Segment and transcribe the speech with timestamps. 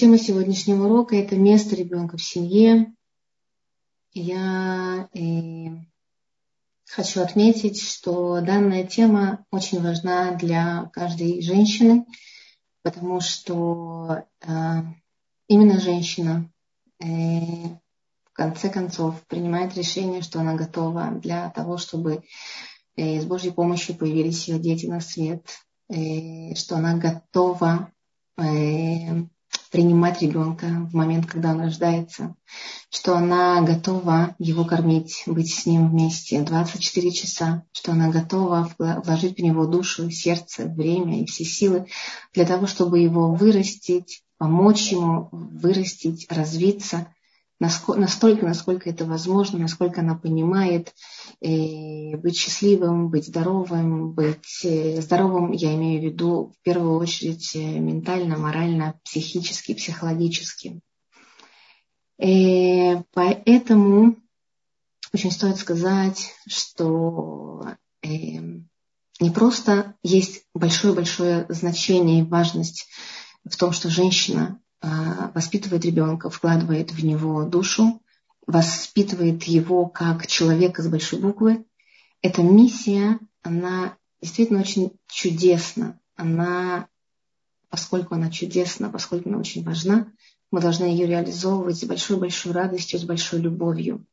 [0.00, 2.94] Тема сегодняшнего урока– это место ребенка в семье.
[4.14, 5.20] Я э,
[6.88, 12.06] хочу отметить, что данная тема очень важна для каждой женщины,
[12.82, 14.48] потому что э,
[15.48, 16.50] именно женщина
[16.98, 22.22] э, в конце концов принимает решение, что она готова для того, чтобы
[22.96, 25.46] с Божьей помощью появились ее дети на свет,
[26.56, 27.92] что она готова
[29.70, 32.34] принимать ребенка в момент, когда он рождается,
[32.90, 39.38] что она готова его кормить, быть с ним вместе 24 часа, что она готова вложить
[39.38, 41.86] в него душу, сердце, время и все силы
[42.34, 47.06] для того, чтобы его вырастить, помочь ему вырастить, развиться–
[47.60, 50.94] настолько, насколько это возможно, насколько она понимает,
[51.42, 57.54] э, быть счастливым, быть здоровым, быть э, здоровым, я имею в виду в первую очередь
[57.54, 60.80] э, ментально, морально, психически, психологически.
[62.18, 64.16] Поэтому
[65.14, 67.64] очень стоит сказать, что
[68.02, 72.88] не просто есть большое-большое значение и важность
[73.48, 78.00] в том, что женщина воспитывает ребенка, вкладывает в него душу,
[78.46, 81.64] воспитывает его как человека с большой буквы.
[82.22, 85.98] Эта миссия, она действительно очень чудесна.
[86.16, 86.88] Она,
[87.68, 90.08] поскольку она чудесна, поскольку она очень важна,
[90.50, 94.04] мы должны ее реализовывать с большой-большой радостью, с большой любовью.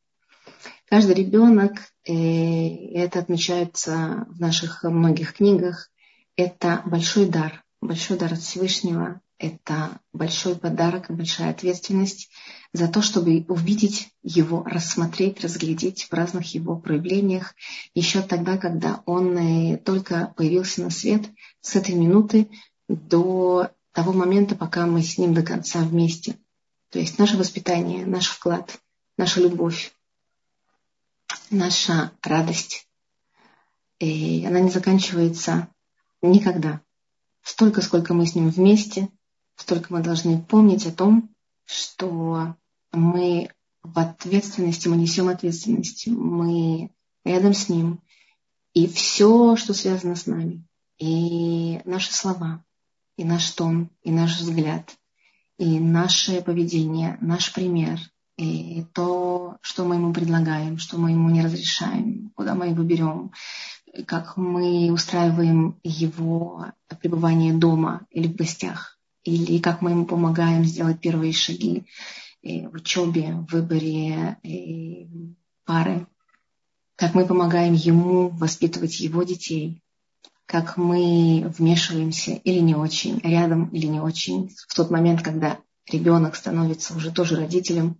[0.85, 1.73] Каждый ребенок,
[2.05, 5.89] и э, это отмечается в наших многих книгах,
[6.37, 12.29] это большой дар, большой дар от Всевышнего, это большой подарок и большая ответственность
[12.73, 17.53] за то, чтобы увидеть его, рассмотреть, разглядеть в разных его проявлениях
[17.93, 21.29] еще тогда, когда он э, только появился на свет,
[21.61, 22.49] с этой минуты
[22.87, 26.37] до того момента, пока мы с ним до конца вместе.
[26.89, 28.79] То есть наше воспитание, наш вклад,
[29.17, 29.93] наша любовь,
[31.49, 32.87] наша радость,
[33.99, 35.67] и она не заканчивается
[36.21, 36.81] никогда.
[37.41, 39.09] Столько, сколько мы с ним вместе,
[39.57, 41.29] столько мы должны помнить о том,
[41.65, 42.55] что
[42.91, 43.49] мы
[43.83, 46.91] в ответственности, мы несем ответственность, мы
[47.25, 47.99] рядом с ним.
[48.73, 50.63] И все, что связано с нами,
[50.99, 52.63] и наши слова,
[53.17, 54.95] и наш тон, и наш взгляд,
[55.57, 57.99] и наше поведение, наш пример,
[58.37, 63.31] и то, что мы ему предлагаем, что мы ему не разрешаем, куда мы его берем,
[64.05, 66.67] как мы устраиваем его
[67.01, 68.96] пребывание дома или в гостях
[69.27, 71.85] или как мы ему помогаем сделать первые шаги
[72.41, 75.07] э, в учебе, в выборе э,
[75.65, 76.07] пары,
[76.95, 79.81] как мы помогаем ему воспитывать его детей,
[80.45, 85.59] как мы вмешиваемся или не очень, рядом или не очень, в тот момент, когда
[85.91, 87.97] ребенок становится уже тоже родителем.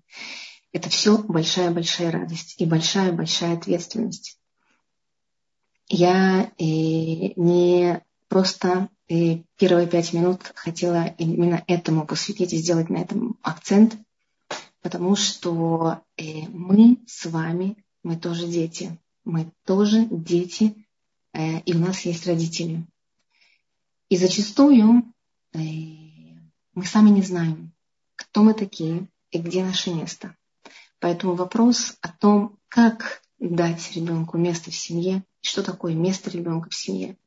[0.71, 4.39] Это все большая-большая радость и большая-большая ответственность.
[5.89, 6.63] Я э,
[7.35, 13.97] не просто и первые пять минут хотела именно этому посвятить и сделать на этом акцент,
[14.81, 20.85] потому что э, мы с вами, мы тоже дети, мы тоже дети,
[21.33, 22.85] э, и у нас есть родители.
[24.09, 25.13] И зачастую
[25.53, 25.59] э,
[26.73, 27.71] мы сами не знаем,
[28.15, 30.35] кто мы такие и где наше место.
[30.99, 36.75] Поэтому вопрос о том, как дать ребенку место в семье, что такое место ребенка в
[36.75, 37.17] семье,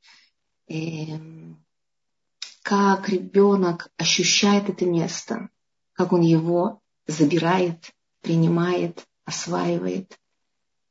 [2.62, 5.48] как ребенок ощущает это место,
[5.92, 10.18] как он его забирает, принимает, осваивает,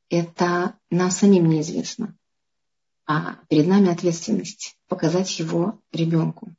[0.10, 2.16] это нам самим неизвестно.
[3.06, 6.54] А перед нами ответственность показать его ребенку.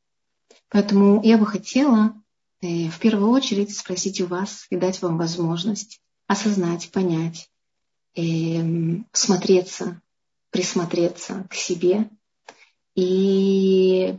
[0.69, 2.15] Поэтому я бы хотела
[2.61, 7.51] э, в первую очередь спросить у вас и дать вам возможность осознать, понять,
[8.15, 10.01] эм, смотреться,
[10.51, 12.09] присмотреться к себе
[12.95, 14.17] и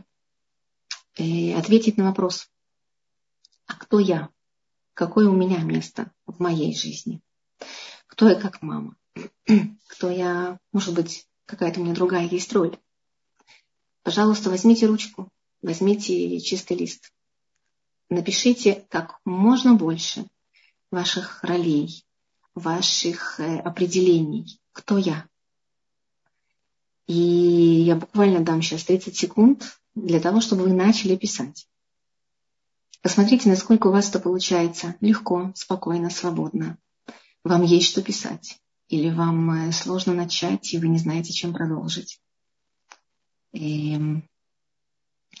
[1.16, 2.48] ответить на вопрос,
[3.66, 4.28] а кто я?
[4.94, 7.20] Какое у меня место в моей жизни?
[8.06, 8.96] Кто я как мама?
[9.88, 12.76] Кто я, может быть, какая-то у меня другая есть роль?
[14.02, 15.28] Пожалуйста, возьмите ручку,
[15.62, 17.12] возьмите чистый лист.
[18.08, 20.26] Напишите как можно больше
[20.90, 22.04] ваших ролей,
[22.54, 24.60] ваших э, определений.
[24.72, 25.26] Кто я?
[27.06, 31.68] И я буквально дам сейчас 30 секунд для того, чтобы вы начали писать.
[33.02, 36.78] Посмотрите, насколько у вас это получается легко, спокойно, свободно.
[37.44, 38.58] Вам есть что писать.
[38.88, 42.20] Или вам э, сложно начать, и вы не знаете, чем продолжить.
[43.52, 43.98] И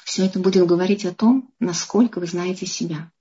[0.04, 3.12] все это будет говорить о том, насколько вы знаете себя,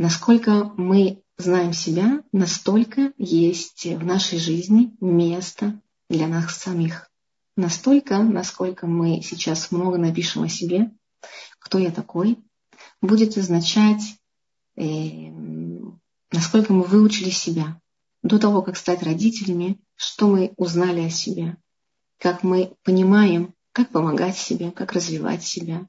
[0.00, 5.78] Насколько мы знаем себя, настолько есть в нашей жизни место
[6.08, 7.09] для нас самих.
[7.56, 10.90] Настолько, насколько мы сейчас много напишем о себе,
[11.58, 12.38] кто я такой,
[13.02, 14.02] будет означать,
[14.76, 15.30] э,
[16.32, 17.80] насколько мы выучили себя.
[18.22, 21.56] До того, как стать родителями, что мы узнали о себе,
[22.18, 25.86] как мы понимаем, как помогать себе, как развивать себя,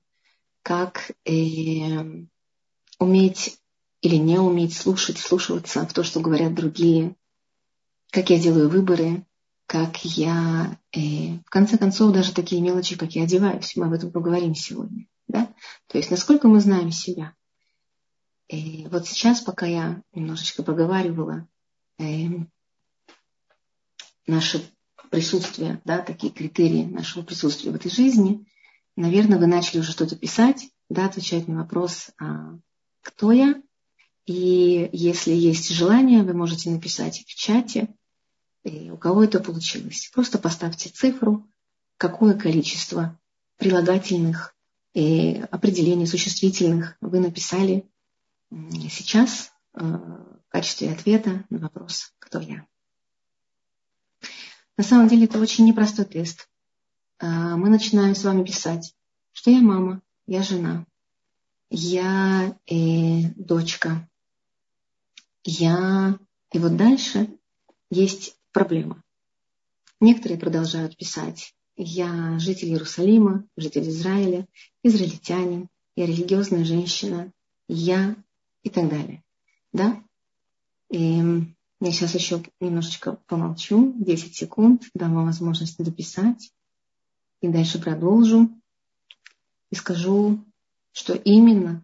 [0.63, 2.25] как э,
[2.99, 3.57] уметь
[4.01, 7.15] или не уметь слушать, слушаться в то, что говорят другие,
[8.11, 9.25] как я делаю выборы,
[9.71, 14.11] как я, э, в конце концов, даже такие мелочи, как я одеваюсь, мы об этом
[14.11, 15.05] поговорим сегодня.
[15.29, 15.47] Да?
[15.87, 17.33] То есть, насколько мы знаем себя.
[18.49, 21.47] И вот сейчас, пока я немножечко проговаривала
[21.99, 22.03] э,
[24.27, 24.61] наше
[25.09, 28.45] присутствие, да, такие критерии нашего присутствия в этой жизни,
[28.97, 32.59] наверное, вы начали уже что-то писать, да, отвечать на вопрос, а,
[33.01, 33.55] кто я.
[34.25, 37.87] И если есть желание, вы можете написать в чате,
[38.63, 40.09] у кого это получилось.
[40.13, 41.47] Просто поставьте цифру,
[41.97, 43.19] какое количество
[43.57, 44.55] прилагательных
[44.93, 47.89] и определений существительных вы написали
[48.49, 52.65] сейчас э, в качестве ответа на вопрос «Кто я?».
[54.77, 56.49] На самом деле это очень непростой тест.
[57.19, 58.95] А, мы начинаем с вами писать,
[59.31, 60.85] что я мама, я жена,
[61.69, 64.09] я э, дочка,
[65.43, 66.17] я...
[66.51, 67.29] И вот дальше
[67.89, 69.03] есть проблема.
[69.99, 74.47] Некоторые продолжают писать, я житель Иерусалима, житель Израиля,
[74.83, 77.31] израильтянин, я религиозная женщина,
[77.67, 78.15] я
[78.63, 79.23] и так далее.
[79.73, 80.03] Да?
[80.89, 81.21] И
[81.79, 86.51] я сейчас еще немножечко помолчу, 10 секунд, дам вам возможность дописать.
[87.41, 88.49] И дальше продолжу.
[89.71, 90.43] И скажу,
[90.91, 91.83] что именно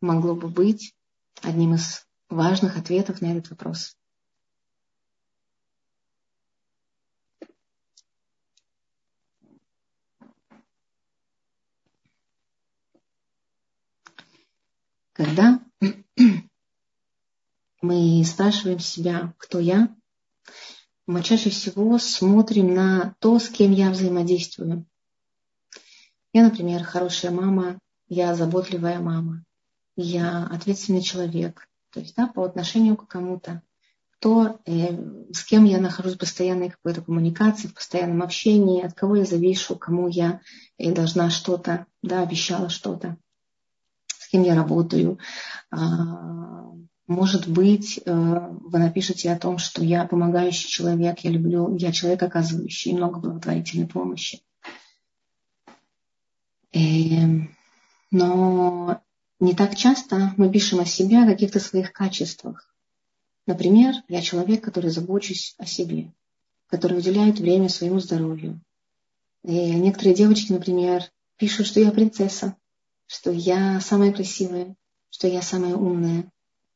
[0.00, 0.94] могло бы быть
[1.40, 3.96] одним из важных ответов на этот вопрос.
[15.22, 15.60] Когда
[17.80, 19.94] мы спрашиваем себя, кто я,
[21.06, 24.84] мы чаще всего смотрим на то, с кем я взаимодействую.
[26.32, 27.78] Я, например, хорошая мама,
[28.08, 29.44] я заботливая мама,
[29.94, 33.62] я ответственный человек, то есть да, по отношению к кому-то,
[34.18, 39.14] то, э, с кем я нахожусь в постоянной какой-то коммуникации, в постоянном общении, от кого
[39.14, 40.40] я завишу, кому я
[40.78, 43.18] э, должна что-то, да, обещала что-то,
[44.32, 45.18] кем я работаю,
[45.70, 46.72] а,
[47.06, 52.22] может быть, э, вы напишете о том, что я помогающий человек, я люблю, я человек,
[52.22, 54.40] оказывающий много благотворительной помощи.
[56.70, 57.54] И, эм,
[58.10, 59.02] но
[59.38, 62.74] не так часто мы пишем о себе, о каких-то своих качествах.
[63.46, 66.14] Например, я человек, который забочусь о себе,
[66.68, 68.62] который уделяет время своему здоровью.
[69.44, 71.02] И некоторые девочки, например,
[71.36, 72.56] пишут, что я принцесса,
[73.06, 74.74] что я самая красивая,
[75.10, 76.30] что я самая умная,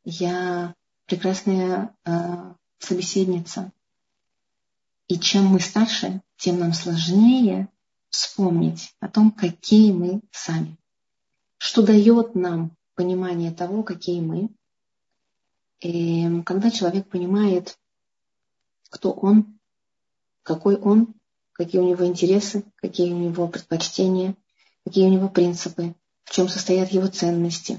[0.05, 0.75] я
[1.07, 3.73] прекрасная э, собеседница.
[5.09, 7.69] И чем мы старше, тем нам сложнее
[8.11, 10.77] вспомнить о том, какие мы сами.
[11.59, 14.51] Что дает нам понимание того, какие мы.
[15.81, 17.79] И когда человек понимает,
[18.89, 19.59] кто он,
[20.43, 21.15] какой он,
[21.53, 24.35] какие у него интересы, какие у него предпочтения,
[24.85, 25.95] какие у него принципы,
[26.27, 27.79] в чем состоят его ценности,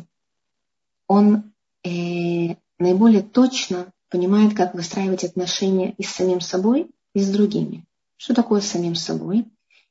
[1.06, 7.86] он э, наиболее точно понимает, как выстраивать отношения и с самим собой, и с другими.
[8.16, 9.46] Что такое с самим собой?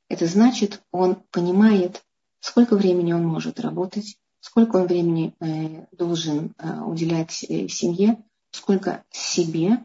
[0.09, 2.03] Это значит, он понимает,
[2.39, 9.03] сколько времени он может работать, сколько он времени э, должен э, уделять э, семье, сколько
[9.11, 9.83] себе,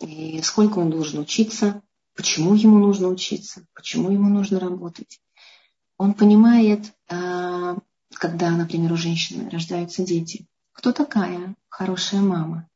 [0.00, 1.82] и сколько он должен учиться,
[2.14, 5.20] почему ему нужно учиться, почему ему нужно работать.
[5.98, 7.76] Он понимает, э,
[8.14, 12.68] когда, например, у женщины рождаются дети, кто такая хорошая мама.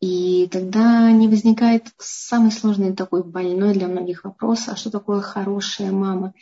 [0.00, 5.90] И тогда не возникает самый сложный такой больной для многих вопрос, а что такое хорошая
[5.90, 6.34] мама?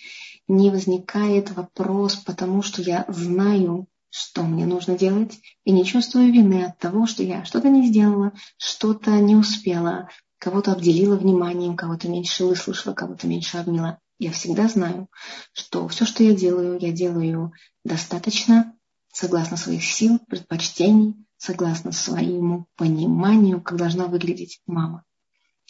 [0.49, 6.65] Не возникает вопрос, потому что я знаю, что мне нужно делать, и не чувствую вины
[6.65, 10.09] от того, что я что-то не сделала, что-то не успела,
[10.39, 13.99] кого-то обделила вниманием, кого-то меньше выслушала, кого-то меньше обняла.
[14.19, 15.09] Я всегда знаю,
[15.53, 17.53] что все, что я делаю, я делаю
[17.85, 18.75] достаточно
[19.13, 25.05] согласно своих сил, предпочтений, согласно своему пониманию, как должна выглядеть мама.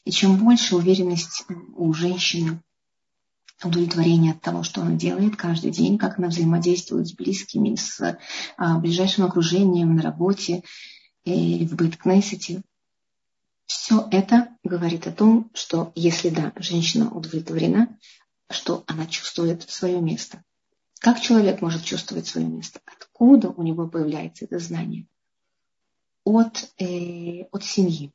[0.05, 2.63] И чем больше уверенность у женщины
[3.63, 8.19] удовлетворение от того, что она делает каждый день, как она взаимодействует с близкими, с
[8.57, 10.63] а, ближайшим окружением на работе,
[11.25, 12.63] и в Бейткнессете.
[13.67, 17.99] Все это говорит о том, что если да, женщина удовлетворена,
[18.51, 20.43] что она чувствует свое место.
[21.01, 22.81] Как человек может чувствовать свое место?
[22.87, 25.07] Откуда у него появляется это знание?
[26.25, 28.13] От, э, от семьи,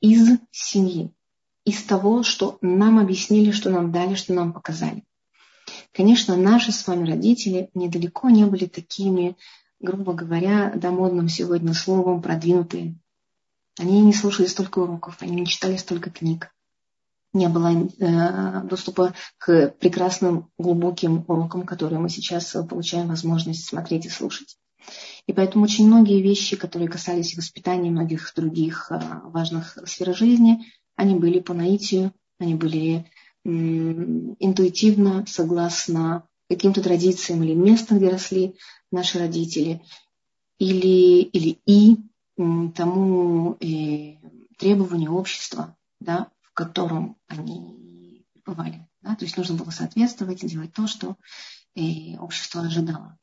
[0.00, 1.12] из семьи
[1.64, 5.04] из того, что нам объяснили, что нам дали, что нам показали.
[5.92, 9.36] Конечно, наши с вами родители недалеко не были такими,
[9.78, 12.96] грубо говоря, да, модным сегодня словом, продвинутые.
[13.78, 16.52] Они не слушали столько уроков, они не читали столько книг.
[17.32, 24.10] Не было э, доступа к прекрасным, глубоким урокам, которые мы сейчас получаем возможность смотреть и
[24.10, 24.56] слушать.
[25.26, 30.64] И поэтому очень многие вещи, которые касались воспитания многих других э, важных сфер жизни,
[30.96, 33.06] они были по наитию, они были
[33.42, 38.56] интуитивно, согласно каким-то традициям или местам, где росли
[38.92, 39.80] наши родители,
[40.58, 41.96] или, или и
[42.36, 44.16] тому э,
[44.58, 48.88] требованию общества, да, в котором они бывали.
[49.02, 49.16] Да?
[49.16, 51.16] То есть нужно было соответствовать и делать то, что
[51.74, 53.16] э, общество ожидало.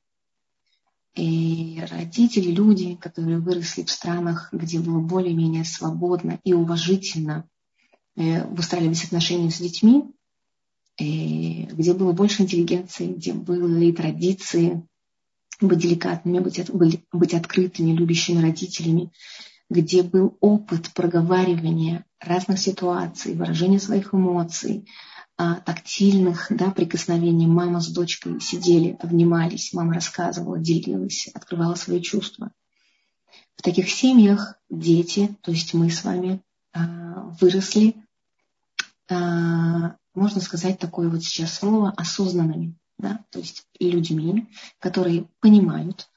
[1.16, 7.50] И родители, люди, которые выросли в странах, где было более-менее свободно и уважительно
[8.18, 10.06] Э, выстраивались отношения с детьми,
[11.00, 14.84] где было больше интеллигенции, где были традиции
[15.62, 19.12] быть деликатными, быть, быть открытыми, любящими родителями,
[19.70, 24.88] где был опыт проговаривания разных ситуаций, выражения своих эмоций,
[25.38, 27.48] а, тактильных да, прикосновений.
[27.48, 32.52] Мама с дочкой сидели, обнимались, мама рассказывала, делилась, открывала свои чувства.
[33.56, 36.42] В таких семьях дети, то есть мы с вами,
[36.74, 37.96] а, выросли
[39.10, 46.10] а, можно сказать такое вот сейчас слово, осознанными, да, то есть людьми, которые понимают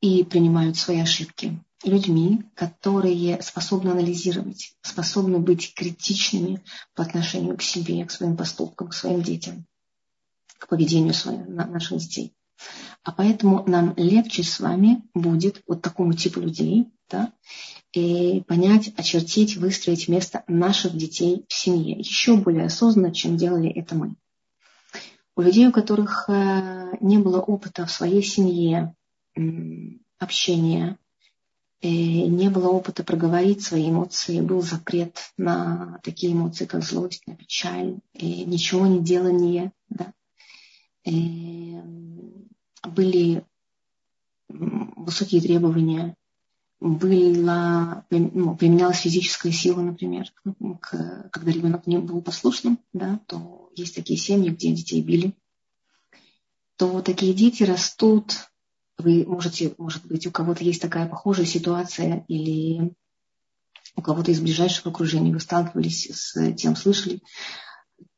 [0.00, 6.62] и принимают свои ошибки, людьми, которые способны анализировать, способны быть критичными
[6.94, 9.66] по отношению к себе, к своим поступкам, к своим детям,
[10.58, 12.32] к поведению своим, наших детей.
[13.02, 17.32] А поэтому нам легче с вами будет вот такому типу людей, да,
[17.92, 23.94] и понять, очертить, выстроить место наших детей в семье еще более осознанно, чем делали это
[23.94, 24.16] мы.
[25.36, 28.94] У людей, у которых э, не было опыта в своей семье
[30.18, 30.98] общения,
[31.88, 37.98] не было опыта проговорить свои эмоции, был запрет на такие эмоции, как злость, на печаль,
[38.14, 40.12] и ничего не делание, да.
[41.04, 41.76] И
[42.82, 43.44] были
[44.48, 46.16] высокие требования
[46.80, 50.30] была, ну, применялась физическая сила, например,
[50.80, 55.34] к, когда ребенок не был послушным, да, то есть такие семьи, где детей били,
[56.76, 58.50] то такие дети растут,
[58.98, 62.94] вы можете, может быть, у кого-то есть такая похожая ситуация, или
[63.94, 67.22] у кого-то из ближайшего окружения вы сталкивались с тем, слышали.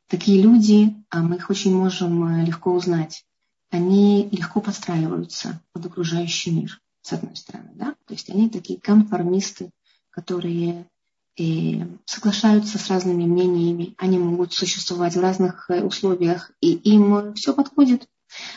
[0.09, 3.25] Такие люди, а мы их очень можем э, легко узнать,
[3.71, 9.71] они легко подстраиваются под окружающий мир с одной стороны, да, то есть они такие конформисты,
[10.11, 10.89] которые
[11.37, 17.35] и э, соглашаются с разными мнениями, они могут существовать в разных э, условиях, и им
[17.35, 18.09] все подходит.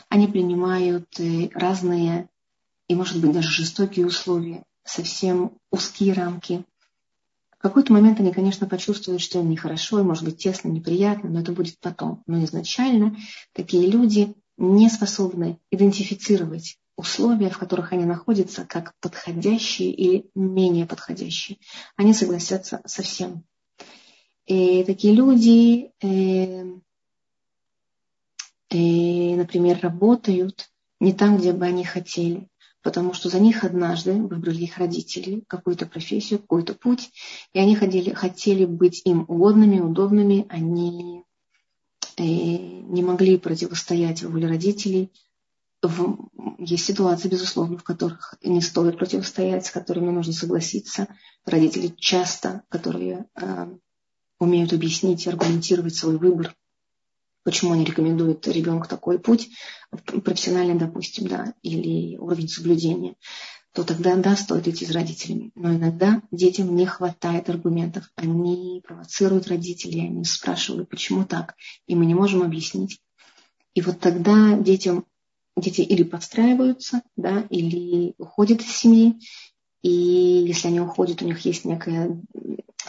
[0.09, 2.29] Они принимают э, разные
[2.87, 6.65] и, может быть, даже жестокие условия, совсем узкие рамки.
[7.57, 11.41] В какой-то момент они, конечно, почувствуют, что им нехорошо, и, может быть, тесно, неприятно, но
[11.41, 12.23] это будет потом.
[12.25, 13.15] Но изначально
[13.53, 21.57] такие люди не способны идентифицировать условия, в которых они находятся, как подходящие или менее подходящие.
[21.95, 23.43] Они согласятся со всем.
[24.45, 25.91] И такие люди,
[28.71, 32.47] э, например, работают не там, где бы они хотели,
[32.81, 37.11] потому что за них однажды выбрали их родители какую-то профессию, какой-то путь,
[37.53, 41.23] и они хотели, хотели быть им угодными, удобными, они
[42.17, 45.11] э, не могли противостоять воле родителей,
[45.81, 51.07] в, есть ситуации, безусловно, в которых не стоит противостоять, с которыми нужно согласиться.
[51.45, 53.67] Родители часто, которые э,
[54.39, 56.55] умеют объяснить и аргументировать свой выбор,
[57.43, 59.49] почему они рекомендуют ребенку такой путь,
[60.23, 63.15] профессиональный, допустим, да, или уровень соблюдения,
[63.73, 65.51] то тогда, да, стоит идти с родителями.
[65.55, 68.09] Но иногда детям не хватает аргументов.
[68.15, 71.55] Они провоцируют родителей, они спрашивают, почему так,
[71.87, 72.99] и мы не можем объяснить.
[73.73, 75.05] И вот тогда детям
[75.55, 79.19] дети или подстраиваются, да, или уходят из семьи,
[79.81, 82.21] и если они уходят, у них есть некая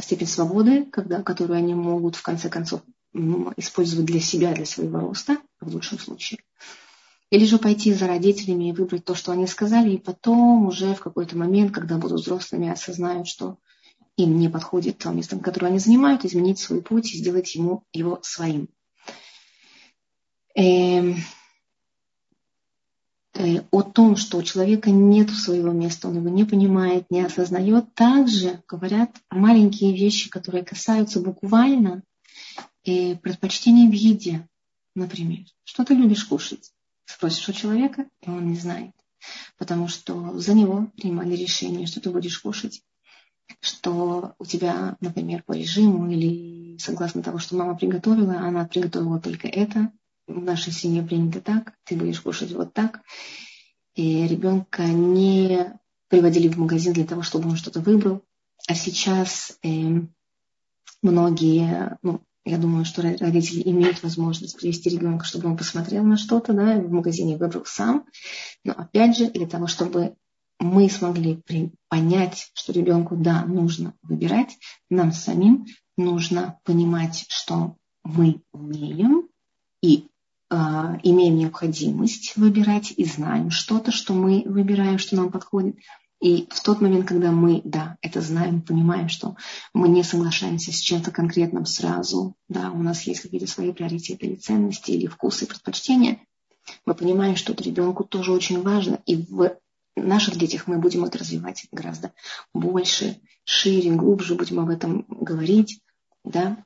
[0.00, 2.82] степень свободы, когда, которую они могут в конце концов
[3.56, 6.40] использовать для себя, для своего роста, в лучшем случае.
[7.30, 11.00] Или же пойти за родителями и выбрать то, что они сказали, и потом уже в
[11.00, 13.58] какой-то момент, когда будут взрослыми, осознают, что
[14.16, 18.18] им не подходит то место, которое они занимают, изменить свой путь и сделать ему его
[18.22, 18.68] своим.
[20.54, 21.16] Эм,
[23.34, 27.94] э, о том, что у человека нет своего места, он его не понимает, не осознает,
[27.94, 32.02] также говорят маленькие вещи, которые касаются буквально
[32.84, 34.48] э, предпочтения в еде.
[34.94, 36.72] Например, что ты любишь кушать?
[37.04, 38.92] Спросишь у человека, и он не знает.
[39.56, 42.82] Потому что за него принимали решение, что ты будешь кушать
[43.60, 49.48] что у тебя, например, по режиму или согласно того, что мама приготовила, она приготовила только
[49.48, 49.92] это,
[50.26, 53.02] в нашей семье принято так, ты будешь кушать вот так.
[53.94, 58.22] И ребенка не приводили в магазин для того, чтобы он что-то выбрал.
[58.66, 59.68] А сейчас э,
[61.02, 66.52] многие, ну, я думаю, что родители имеют возможность привести ребенка, чтобы он посмотрел на что-то,
[66.52, 68.04] да, в магазине выбрал сам.
[68.64, 70.16] Но опять же, для того, чтобы
[70.58, 71.40] мы смогли
[71.88, 74.58] понять, что ребенку, да, нужно выбирать,
[74.90, 79.28] нам самим нужно понимать, что мы умеем
[79.80, 80.08] и
[80.50, 80.54] э,
[81.02, 85.76] имеем необходимость выбирать и знаем что-то, что мы выбираем, что нам подходит.
[86.22, 89.34] И в тот момент, когда мы, да, это знаем, понимаем, что
[89.74, 94.36] мы не соглашаемся с чем-то конкретным сразу, да, у нас есть какие-то свои приоритеты или
[94.36, 96.20] ценности, или вкусы, предпочтения,
[96.86, 99.00] мы понимаем, что это ребенку тоже очень важно.
[99.04, 99.56] И в
[99.96, 102.12] наших детях мы будем это развивать гораздо
[102.54, 105.80] больше, шире, глубже будем об этом говорить,
[106.22, 106.64] да,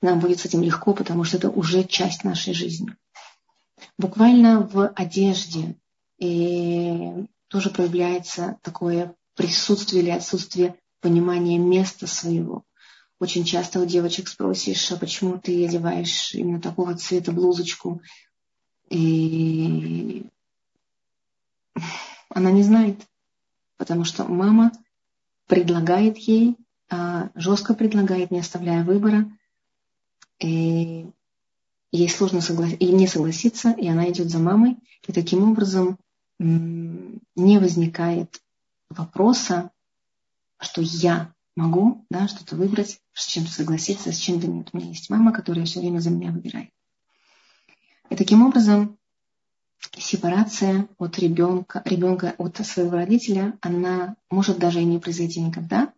[0.00, 2.94] нам будет с этим легко, потому что это уже часть нашей жизни.
[3.98, 5.74] Буквально в одежде
[6.18, 12.64] и тоже проявляется такое присутствие или отсутствие понимания места своего.
[13.18, 18.00] Очень часто у девочек спросишь, а почему ты одеваешь именно такого цвета блузочку?
[18.88, 20.24] И
[22.28, 23.00] она не знает,
[23.76, 24.72] потому что мама
[25.46, 26.56] предлагает ей,
[26.88, 29.30] а, жестко предлагает, не оставляя выбора.
[30.38, 31.06] И
[31.90, 32.68] ей сложно согла...
[32.68, 34.76] и не согласиться, и она идет за мамой.
[35.06, 35.98] И таким образом
[36.40, 38.42] не возникает
[38.88, 39.70] вопроса,
[40.58, 44.70] что я могу да, что-то выбрать, с чем-то согласиться, с чем-то нет.
[44.72, 46.70] У меня есть мама, которая все время за меня выбирает.
[48.08, 48.98] И таким образом
[49.96, 55.92] сепарация от ребенка, ребенка от своего родителя, она может даже и не произойти никогда.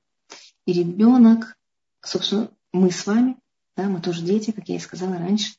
[0.67, 1.57] И ребенок,
[2.01, 3.37] собственно, мы с вами,
[3.77, 5.55] да, мы тоже дети, как я и сказала раньше,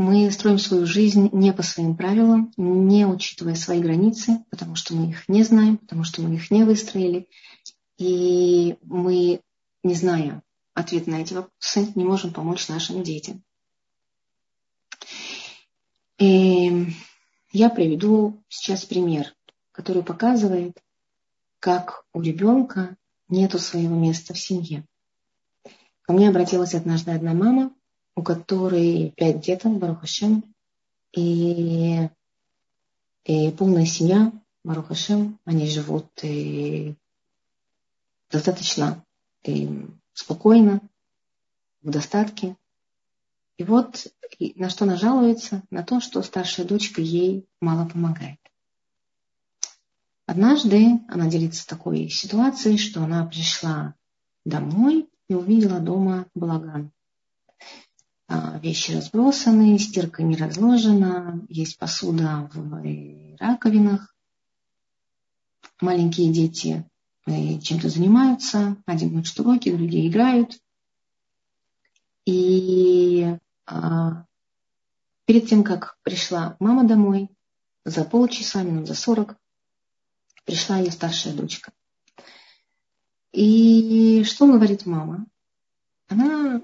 [0.00, 5.10] мы строим свою жизнь не по своим правилам, не учитывая свои границы, потому что мы
[5.10, 7.28] их не знаем, потому что мы их не выстроили.
[7.98, 9.42] И мы,
[9.82, 13.42] не зная ответ на эти вопросы, не можем помочь нашим детям.
[16.16, 16.94] И
[17.52, 19.34] я приведу сейчас пример,
[19.70, 20.82] который показывает,
[21.58, 22.96] как у ребенка
[23.28, 24.86] нету своего места в семье.
[26.00, 27.74] Ко мне обратилась однажды одна мама,
[28.14, 30.44] у которой пять деток, Барухашем,
[31.12, 32.08] и,
[33.24, 34.32] и полная семья,
[34.64, 36.94] Барухашем, они живут и
[38.30, 39.04] достаточно
[39.42, 40.80] и спокойно,
[41.82, 42.56] в достатке.
[43.56, 44.06] И вот
[44.56, 45.62] на что она жалуется?
[45.70, 48.38] На то, что старшая дочка ей мало помогает.
[50.26, 53.94] Однажды она делится такой ситуацией, что она пришла
[54.44, 56.92] домой и увидела дома балаган.
[58.32, 62.80] А, вещи разбросаны, стирка не разложена, есть посуда в
[63.40, 64.14] раковинах.
[65.80, 66.88] Маленькие дети
[67.26, 70.60] э, чем-то занимаются, один учит уроки, другие играют.
[72.24, 74.24] И а,
[75.24, 77.30] перед тем, как пришла мама домой,
[77.84, 79.34] за полчаса, минут за сорок,
[80.44, 81.72] пришла ее старшая дочка.
[83.32, 85.26] И что говорит мама?
[86.06, 86.62] Она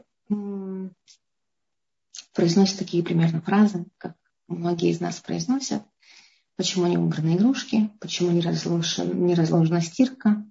[2.37, 4.14] произносит такие примерно фразы, как
[4.46, 5.83] многие из нас произносят.
[6.57, 7.90] Почему не убраны игрушки?
[7.99, 10.44] Почему не разложена, не разложена стирка?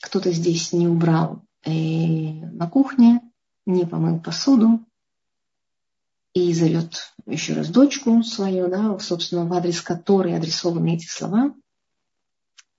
[0.00, 3.20] Кто-то здесь не убрал э, на кухне,
[3.66, 4.80] не помыл посуду,
[6.32, 11.54] и зовет еще раз дочку свою, да, собственно, в адрес которой адресованы эти слова,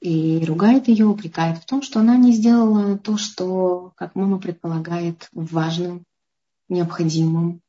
[0.02, 5.30] и ругает ее, упрекает в том, что она не сделала то, что, как мама предполагает,
[5.32, 6.04] важным,
[6.70, 7.62] необходимым.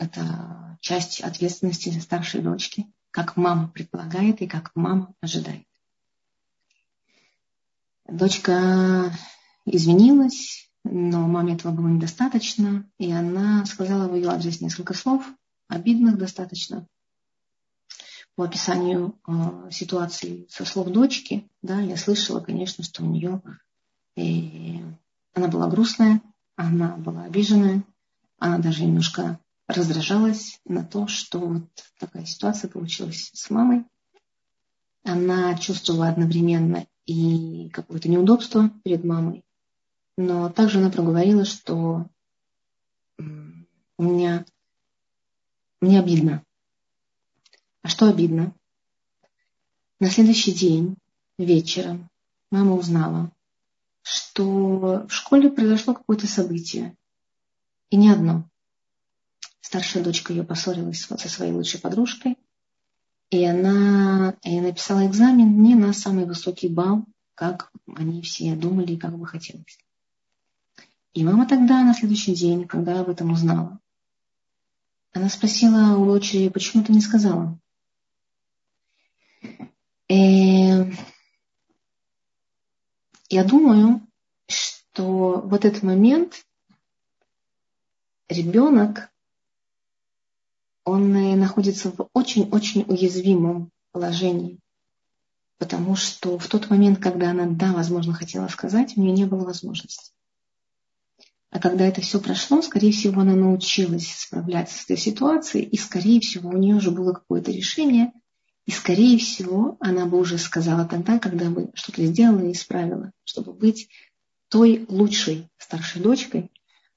[0.00, 5.66] Это часть ответственности за старшей дочки, как мама предполагает и как мама ожидает.
[8.08, 9.12] Дочка
[9.66, 15.22] извинилась, но маме этого было недостаточно, и она сказала в ее адрес несколько слов,
[15.68, 16.86] обидных достаточно,
[18.36, 23.42] по описанию э, ситуации со слов дочки, да, я слышала, конечно, что у нее
[24.16, 24.78] э,
[25.34, 26.22] она была грустная,
[26.56, 27.84] она была обиженная,
[28.38, 29.38] она даже немножко
[29.76, 33.84] раздражалась на то, что вот такая ситуация получилась с мамой.
[35.04, 39.44] Она чувствовала одновременно и какое-то неудобство перед мамой,
[40.16, 42.06] но также она проговорила, что
[43.18, 44.44] у меня
[45.80, 46.44] мне обидно.
[47.82, 48.54] А что обидно?
[49.98, 50.96] На следующий день,
[51.38, 52.10] вечером,
[52.50, 53.32] мама узнала,
[54.02, 56.96] что в школе произошло какое-то событие.
[57.88, 58.49] И не одно.
[59.60, 62.38] Старшая дочка ее поссорилась со своей лучшей подружкой,
[63.30, 68.98] и она и написала экзамен не на самый высокий балл, как они все думали и
[68.98, 69.78] как бы хотелось.
[71.12, 73.80] И мама тогда, на следующий день, когда об этом узнала,
[75.12, 77.58] она спросила у дочери, почему ты не сказала?
[80.08, 80.92] И э,
[83.28, 84.06] я думаю,
[84.46, 86.44] что вот этот момент
[88.28, 89.10] ребенок,
[91.40, 94.58] находится в очень-очень уязвимом положении.
[95.58, 99.44] Потому что в тот момент, когда она, да, возможно, хотела сказать, у нее не было
[99.44, 100.12] возможности.
[101.50, 106.20] А когда это все прошло, скорее всего, она научилась справляться с этой ситуацией, и, скорее
[106.20, 108.12] всего, у нее уже было какое-то решение,
[108.66, 113.52] и, скорее всего, она бы уже сказала тогда, когда бы что-то сделала и исправила, чтобы
[113.52, 113.88] быть
[114.48, 116.52] той лучшей старшей дочкой,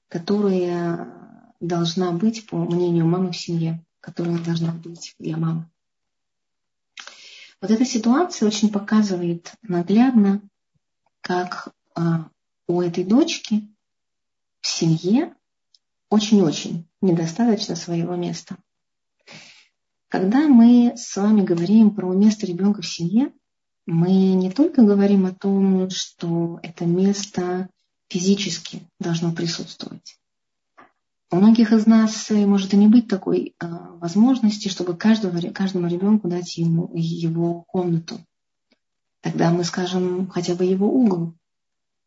[0.08, 1.08] которая
[1.58, 5.66] должна быть, по мнению мамы в семье, которая должна быть для мамы.
[7.62, 10.42] Вот эта ситуация очень показывает наглядно,
[11.22, 12.28] как а,
[12.66, 13.66] у этой дочки
[14.60, 15.34] в семье
[16.10, 18.58] очень-очень недостаточно своего места.
[20.08, 23.32] Когда мы с вами говорим про место ребенка в семье,
[23.86, 27.70] мы не только говорим о том, что это место
[28.08, 30.18] физически должно присутствовать.
[31.30, 36.28] У многих из нас может и не быть такой э, возможности, чтобы каждому, каждому ребенку
[36.28, 38.20] дать ему его комнату.
[39.20, 41.34] Тогда мы скажем хотя бы его угол.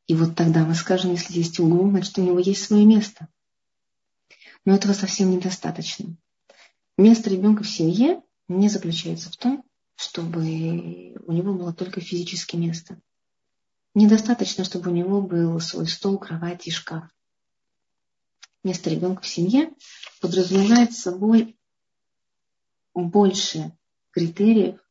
[0.05, 3.27] И вот тогда мы скажем, если есть угол, значит у него есть свое место.
[4.63, 6.15] Но этого совсем недостаточно.
[6.97, 9.63] Место ребенка в семье не заключается в том,
[9.95, 10.41] чтобы
[11.25, 12.99] у него было только физическое место.
[13.95, 17.03] Недостаточно, чтобы у него был свой стол, кровать и шкаф.
[18.67, 19.71] Место ребенка в семье
[20.19, 21.57] подразумевает собой
[22.93, 23.71] больше
[24.11, 24.81] критериев,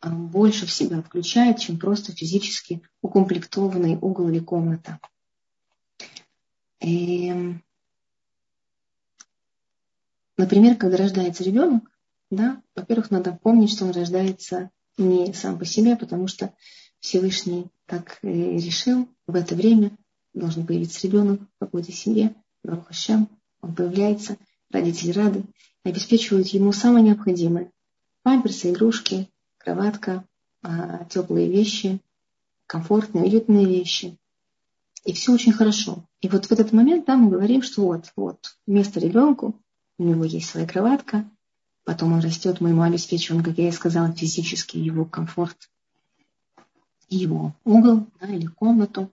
[0.00, 4.98] а, больше в себя включает, чем просто физически укомплектованный угол или комната.
[6.80, 7.34] И,
[10.38, 11.84] например, когда рождается ребенок,
[12.30, 16.54] да, во-первых, надо помнить, что он рождается не сам по себе, потому что
[16.98, 19.98] Всевышний так решил, в это время
[20.38, 23.28] должен появиться ребенок в какой-то семье, Барухашем,
[23.60, 24.36] он появляется,
[24.70, 25.44] родители рады,
[25.84, 27.72] обеспечивают ему самое необходимое.
[28.22, 30.24] Памперсы, игрушки, кроватка,
[30.62, 32.00] а, теплые вещи,
[32.66, 34.18] комфортные, уютные вещи.
[35.04, 36.04] И все очень хорошо.
[36.20, 39.54] И вот в этот момент да, мы говорим, что вот, вот, вместо ребенку
[39.98, 41.28] у него есть своя кроватка,
[41.84, 45.70] потом он растет, мы ему обеспечиваем, как я и сказала, физически его комфорт,
[47.08, 49.10] его угол да, или комнату.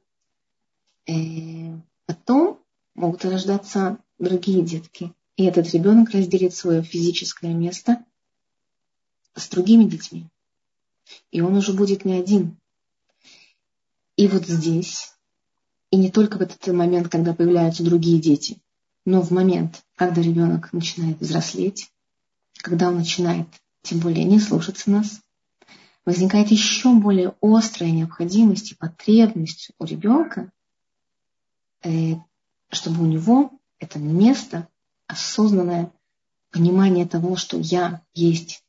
[1.08, 2.60] Э, потом
[2.96, 5.14] могут рождаться другие детки.
[5.38, 8.04] И этот ребенок разделит свое физическое место
[9.36, 10.28] с другими детьми.
[11.32, 12.58] И он уже будет не один.
[14.16, 15.14] И вот здесь,
[15.92, 18.62] и не только в этот момент, когда появляются другие дети,
[19.06, 21.92] но в момент, когда ребенок начинает взрослеть,
[22.62, 23.48] когда он начинает
[23.82, 25.20] тем более не слушаться нас,
[26.06, 30.52] возникает еще более острая необходимость и потребность у ребенка,
[32.70, 34.68] чтобы у него это место,
[35.08, 35.92] осознанное
[36.52, 38.64] понимание того, что я есть,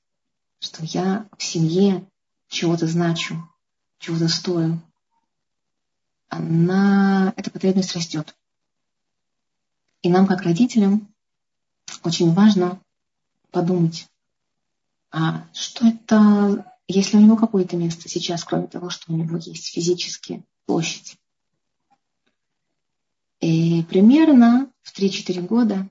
[0.59, 2.07] что я в семье,
[2.49, 3.37] чего-то значу,
[3.99, 4.81] чего-то стою,
[6.29, 8.37] она, эта потребность растет.
[10.03, 11.09] И нам, как родителям,
[12.03, 12.81] очень важно
[13.51, 14.09] подумать,
[15.11, 19.69] а что это, если у него какое-то место сейчас, кроме того, что у него есть
[19.69, 21.17] физически площадь.
[23.41, 25.89] И примерно в 3-4 года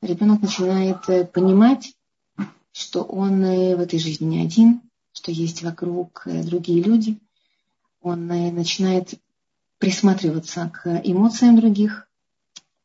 [0.00, 1.94] ребенок начинает э, понимать,
[2.72, 4.80] что он э, в этой жизни не один,
[5.12, 7.18] что есть вокруг э, другие люди.
[8.00, 9.14] Он начинает
[9.78, 12.08] присматриваться к эмоциям других,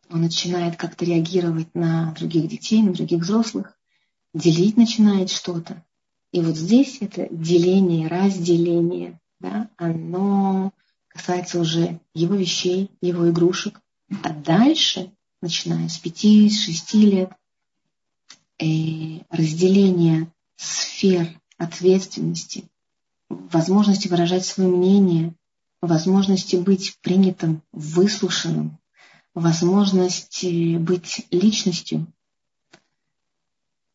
[0.10, 3.78] он начинает как-то реагировать на других детей, на других взрослых,
[4.34, 5.84] делить начинает что-то.
[6.32, 10.72] И вот здесь это деление, разделение, да, оно
[11.08, 13.82] касается уже его вещей, его игрушек.
[14.22, 17.32] А дальше, начиная с 5-6 лет,
[18.60, 22.70] э, разделение сфер ответственности,
[23.30, 25.34] возможности выражать свое мнение,
[25.82, 28.78] возможности быть принятым, выслушанным,
[29.34, 30.46] возможность
[30.80, 32.08] быть личностью.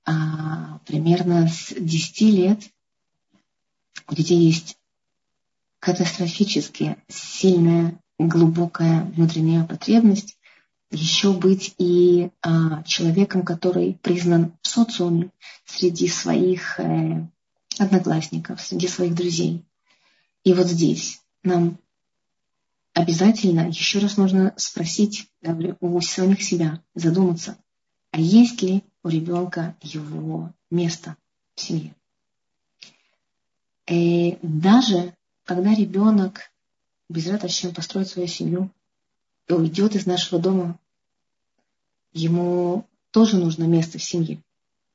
[0.04, 2.62] А примерно с 10 лет
[4.09, 4.78] у детей есть
[5.78, 10.37] катастрофически сильная, глубокая внутренняя потребность
[10.90, 15.31] еще быть и а, человеком, который признан в социуме
[15.66, 17.26] среди своих э,
[17.78, 19.64] одноклассников, среди своих друзей.
[20.44, 21.78] И вот здесь нам
[22.94, 25.28] обязательно еще раз нужно спросить
[25.81, 27.59] у самих себя, задуматься,
[28.11, 31.16] а есть ли у ребенка его место
[31.54, 31.94] в семье.
[33.87, 36.50] И э, даже когда ребенок
[37.09, 38.71] без безраточно построит свою семью
[39.47, 40.79] и уйдет из нашего дома,
[42.12, 44.42] ему тоже нужно место в семье.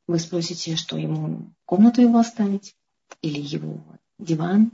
[0.08, 2.76] Вы спросите, что ему комнату его оставить,
[3.22, 3.82] или его
[4.20, 4.72] диван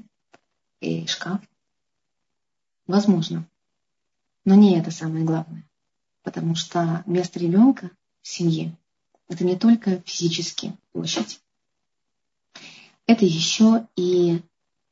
[0.82, 1.42] и шкаф.
[2.88, 3.48] Возможно.
[4.46, 5.70] Но не это самое главное.
[6.24, 8.76] Потому что место ребенка в семье–
[9.28, 11.40] это не только физически площадь.
[13.06, 14.42] Это еще и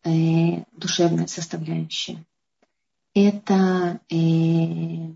[0.04, 2.24] э, душевная составляющая.
[3.20, 5.12] Это э,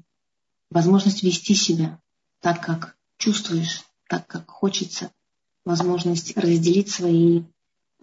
[0.72, 2.02] возможность вести себя
[2.40, 5.12] так, как чувствуешь, так, как хочется.
[5.66, 7.44] Возможность разделить свои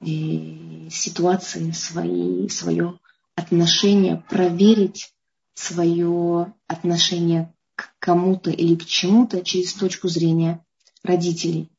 [0.00, 3.00] э, ситуации, свои, свое
[3.34, 5.12] отношение, проверить
[5.54, 10.64] свое отношение к кому-то или к чему-то через точку зрения
[11.02, 11.72] родителей.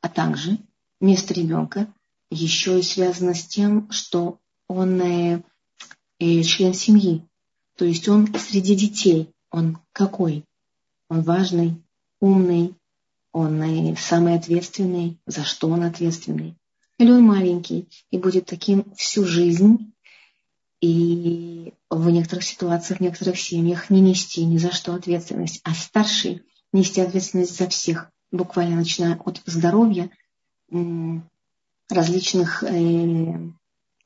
[0.00, 0.58] А также
[1.00, 1.86] место ребенка
[2.30, 5.42] еще и связано с тем, что он э,
[6.18, 7.24] э, член семьи.
[7.76, 9.30] То есть он среди детей.
[9.50, 10.44] Он какой?
[11.08, 11.82] Он важный,
[12.20, 12.74] умный,
[13.32, 15.18] он самый ответственный.
[15.26, 16.56] За что он ответственный?
[16.98, 19.92] Или он маленький и будет таким всю жизнь,
[20.80, 26.42] и в некоторых ситуациях, в некоторых семьях не нести ни за что ответственность, а старший
[26.72, 30.10] нести ответственность за всех, буквально начиная от здоровья,
[31.88, 33.38] различных, э,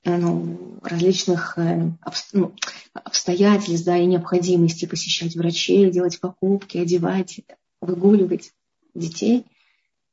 [0.05, 1.91] ну, различных э,
[2.33, 2.55] ну,
[2.95, 7.41] обстоятельств да, и необходимости посещать врачей, делать покупки, одевать,
[7.81, 8.53] выгуливать
[8.95, 9.47] детей.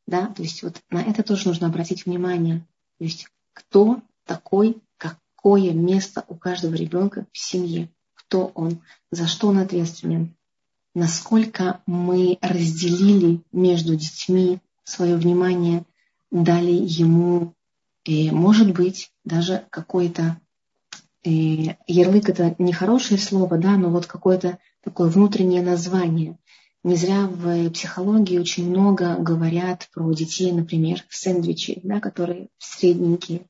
[0.08, 0.28] Да?
[0.28, 2.66] То есть вот на это тоже нужно обратить внимание.
[2.98, 9.48] То есть кто такой, какое место у каждого ребенка в семье, кто он, за что
[9.48, 10.36] он ответственен,
[10.94, 15.86] насколько мы разделили между детьми свое внимание,
[16.32, 17.54] дали ему,
[18.06, 20.40] и, может быть, даже какой-то
[21.24, 26.38] и, ярлык это нехорошее слово, да, но вот какое-то такое внутреннее название.
[26.84, 33.48] Не зря в психологии очень много говорят про детей, например, сэндвичи, да, которые средненькие.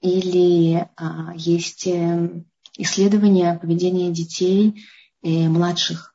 [0.00, 2.42] Или а, есть э,
[2.78, 4.82] исследования поведения детей
[5.22, 6.14] э, младших,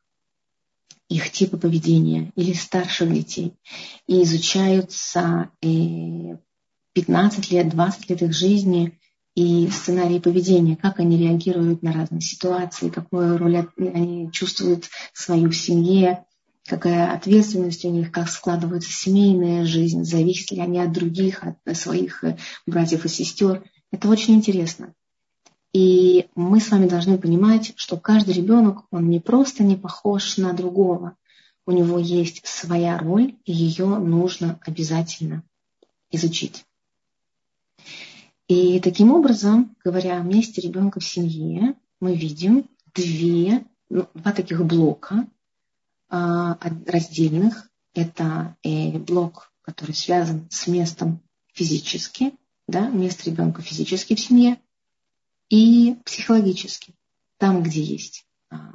[1.09, 3.53] их типа поведения, или старших детей.
[4.07, 6.37] И изучаются э,
[6.97, 8.99] 15 лет, 20 лет их жизни
[9.35, 15.55] и сценарии поведения, как они реагируют на разные ситуации, какую роль они чувствуют свою в
[15.55, 16.25] семье,
[16.65, 22.23] какая ответственность у них, как складывается семейная жизнь, зависят ли они от других, от своих
[22.23, 23.63] э, братьев и сестер.
[23.91, 24.95] Это очень интересно.
[25.73, 30.51] И мы с вами должны понимать, что каждый ребенок, он не просто не похож на
[30.53, 31.15] другого.
[31.67, 35.43] У него есть своя роль, и ее нужно обязательно
[36.09, 36.65] изучить.
[38.47, 44.65] И таким образом, говоря о месте ребенка в семье, мы видим две, ну, два таких
[44.65, 45.27] блока
[46.09, 47.69] а, раздельных.
[47.93, 52.33] Это э, блок, который связан с местом физически,
[52.67, 54.59] да, место ребенка физически в семье,
[55.49, 56.93] и психологически,
[57.37, 58.73] там, где есть а,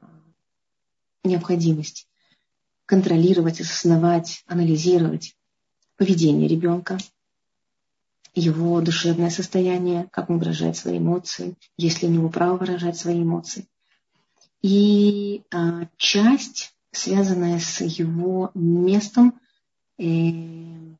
[1.24, 2.08] необходимость
[2.85, 5.37] контролировать, осознавать, анализировать
[5.96, 6.98] поведение ребенка,
[8.34, 13.22] его душевное состояние, как он выражает свои эмоции, есть ли у него право выражать свои
[13.22, 13.66] эмоции.
[14.62, 19.38] И а, часть, связанная с его местом
[19.98, 20.94] э,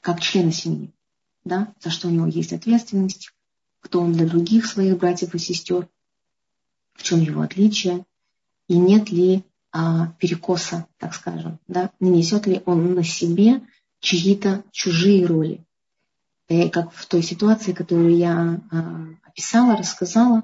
[0.00, 0.94] как члена семьи
[1.44, 3.32] да, за что у него есть ответственность,
[3.80, 5.88] кто он для других своих братьев и сестер.
[6.94, 8.06] в чем его отличие,
[8.68, 13.62] и нет ли а, перекоса, так скажем, да, не несет ли он на себе
[13.98, 15.63] чьи-то чужие роли.
[16.48, 20.42] И как в той ситуации, которую я а, описала, рассказала,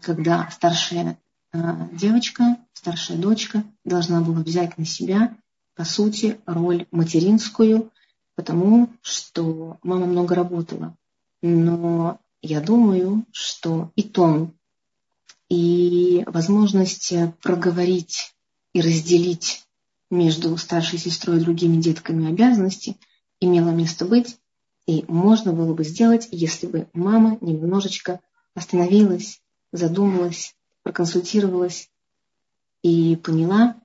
[0.00, 1.18] когда старшая
[1.52, 5.36] а, девочка, старшая дочка должна была взять на себя,
[5.74, 7.90] по сути, роль материнскую,
[8.36, 10.96] потому что мама много работала.
[11.42, 14.52] Но я думаю, что и тон,
[15.48, 18.34] и возможность проговорить
[18.72, 19.64] и разделить
[20.10, 22.96] между старшей сестрой и другими детками обязанности
[23.40, 24.38] имела место быть,
[24.86, 28.20] и можно было бы сделать, если бы мама немножечко
[28.54, 29.40] остановилась,
[29.72, 31.90] задумалась, проконсультировалась
[32.82, 33.76] и поняла,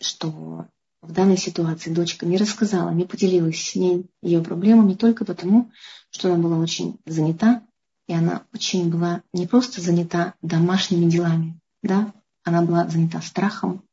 [0.00, 0.66] что
[1.02, 5.70] в данной ситуации дочка не рассказала, не поделилась с ней ее проблемами только потому,
[6.10, 7.62] что она была очень занята,
[8.06, 12.12] и она очень была не просто занята домашними делами, да,
[12.44, 13.84] она была занята страхом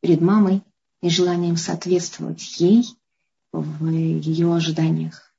[0.00, 0.62] перед мамой
[1.00, 2.86] и желанием соответствовать ей
[3.60, 5.32] в ее ожиданиях.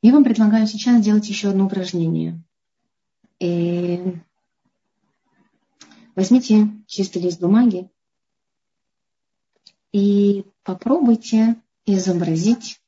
[0.00, 2.42] Я вам предлагаю сейчас сделать еще одно упражнение.
[3.38, 4.16] И
[6.14, 7.90] возьмите чистый лист бумаги
[9.92, 12.80] и попробуйте изобразить.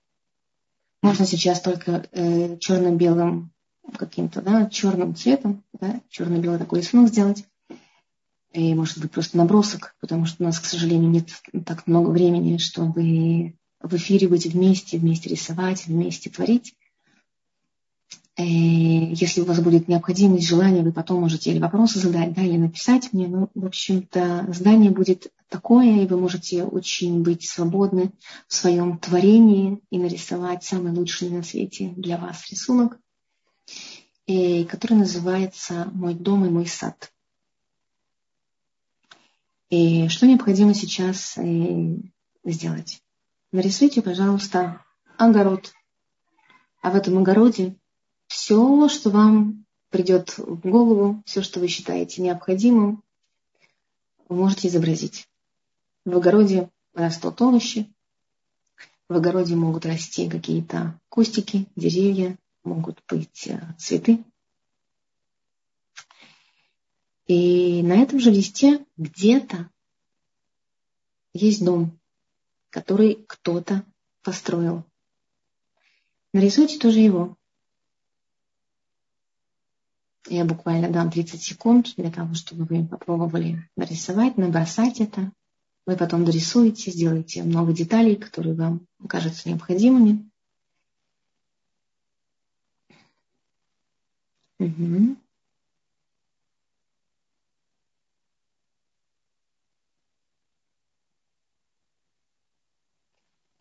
[1.03, 3.53] Можно сейчас только э, черно-белым
[3.99, 7.45] каким-то, да, черным цветом, да, черно-белый такой рисунок сделать.
[8.55, 11.29] И, может быть, просто набросок, потому что у нас, к сожалению, нет
[11.67, 16.77] так много времени, чтобы в эфире быть вместе, вместе рисовать, вместе творить.
[18.37, 22.57] Э, если у вас будет необходимость, желание, вы потом можете или вопросы задать, да, или
[22.57, 23.27] написать мне.
[23.27, 28.13] Ну, в общем-то, здание будет такое, и вы можете очень быть свободны
[28.47, 33.01] в своем творении и нарисовать самый лучший на свете для вас рисунок,
[34.27, 37.11] и, который называется «Мой дом и мой сад».
[39.71, 41.97] И что необходимо сейчас э,
[42.45, 43.03] сделать?
[43.53, 44.85] Нарисуйте, пожалуйста,
[45.17, 45.73] огород.
[46.83, 47.77] А в этом огороде
[48.27, 53.03] все, что вам придет в голову, все, что вы считаете необходимым,
[54.29, 55.29] вы можете изобразить.
[56.05, 57.89] В огороде растут овощи,
[59.09, 64.25] в огороде могут расти какие-то кустики, деревья, могут быть э, цветы.
[67.27, 69.71] И на этом же листе где-то
[71.33, 71.99] есть дом,
[72.71, 73.85] который кто-то
[74.23, 74.85] построил.
[76.33, 77.37] Нарисуйте тоже его.
[80.27, 85.33] Я буквально дам 30 секунд для того, чтобы вы попробовали нарисовать, набросать это.
[85.87, 90.29] Вы потом дорисуете, сделаете много деталей, которые вам кажутся необходимыми.
[94.59, 95.17] Угу.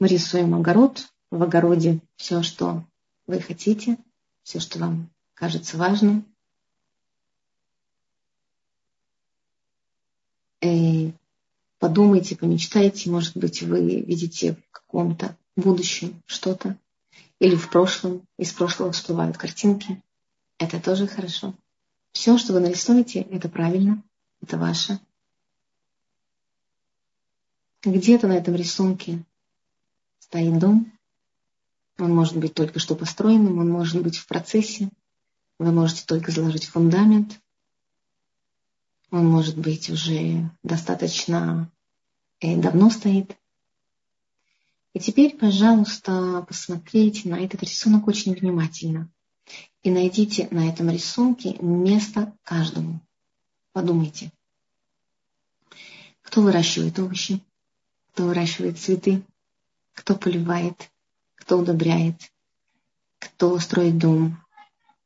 [0.03, 1.07] Мы рисуем огород.
[1.31, 2.83] В огороде все, что
[3.25, 3.97] вы хотите,
[4.43, 6.25] все, что вам кажется важным.
[10.59, 11.13] И
[11.79, 16.77] подумайте, помечтайте, может быть, вы видите в каком-то будущем что-то,
[17.39, 20.03] или в прошлом, из прошлого всплывают картинки.
[20.57, 21.53] Это тоже хорошо.
[22.11, 24.03] Все, что вы нарисуете, это правильно,
[24.41, 24.99] это ваше.
[27.83, 29.23] Где-то на этом рисунке
[30.33, 30.91] стоит дом.
[31.99, 34.89] Он может быть только что построенным, он может быть в процессе.
[35.59, 37.39] Вы можете только заложить фундамент,
[39.11, 41.71] он может быть уже достаточно
[42.39, 43.37] э, давно стоит.
[44.93, 49.11] И теперь, пожалуйста, посмотрите на этот рисунок очень внимательно.
[49.83, 53.01] И найдите на этом рисунке место каждому.
[53.71, 54.31] Подумайте.
[56.23, 57.39] Кто выращивает овощи?
[58.13, 59.23] Кто выращивает цветы?
[59.93, 60.91] Кто поливает?
[61.35, 62.15] Кто удобряет?
[63.19, 64.37] Кто строит дом?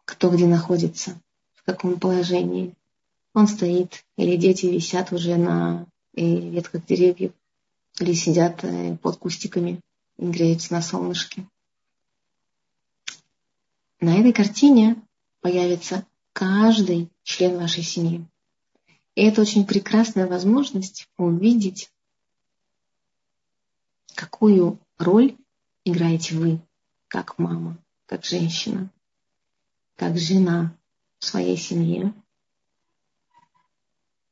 [0.05, 1.19] Кто где находится?
[1.55, 2.75] В каком положении?
[3.37, 7.33] он стоит, или дети висят уже на э, ветках деревьев,
[7.99, 9.79] или сидят э, под кустиками
[10.17, 11.45] и греются на солнышке.
[13.99, 14.95] На этой картине
[15.41, 16.03] появится
[16.33, 18.25] каждый член вашей семьи.
[19.13, 21.91] И это очень прекрасная возможность увидеть,
[24.15, 25.35] какую роль
[25.85, 26.59] играете вы,
[27.07, 28.89] как мама, как женщина,
[29.95, 30.75] как жена
[31.19, 32.13] в своей семье,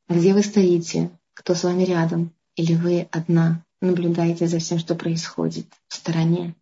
[0.08, 5.68] где вы стоите, кто с вами рядом, или вы одна наблюдаете за всем, что происходит
[5.88, 6.56] в стороне,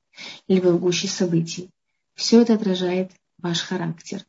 [0.48, 1.70] или вы в гуще событий.
[2.16, 4.26] Все это отражает ваш характер.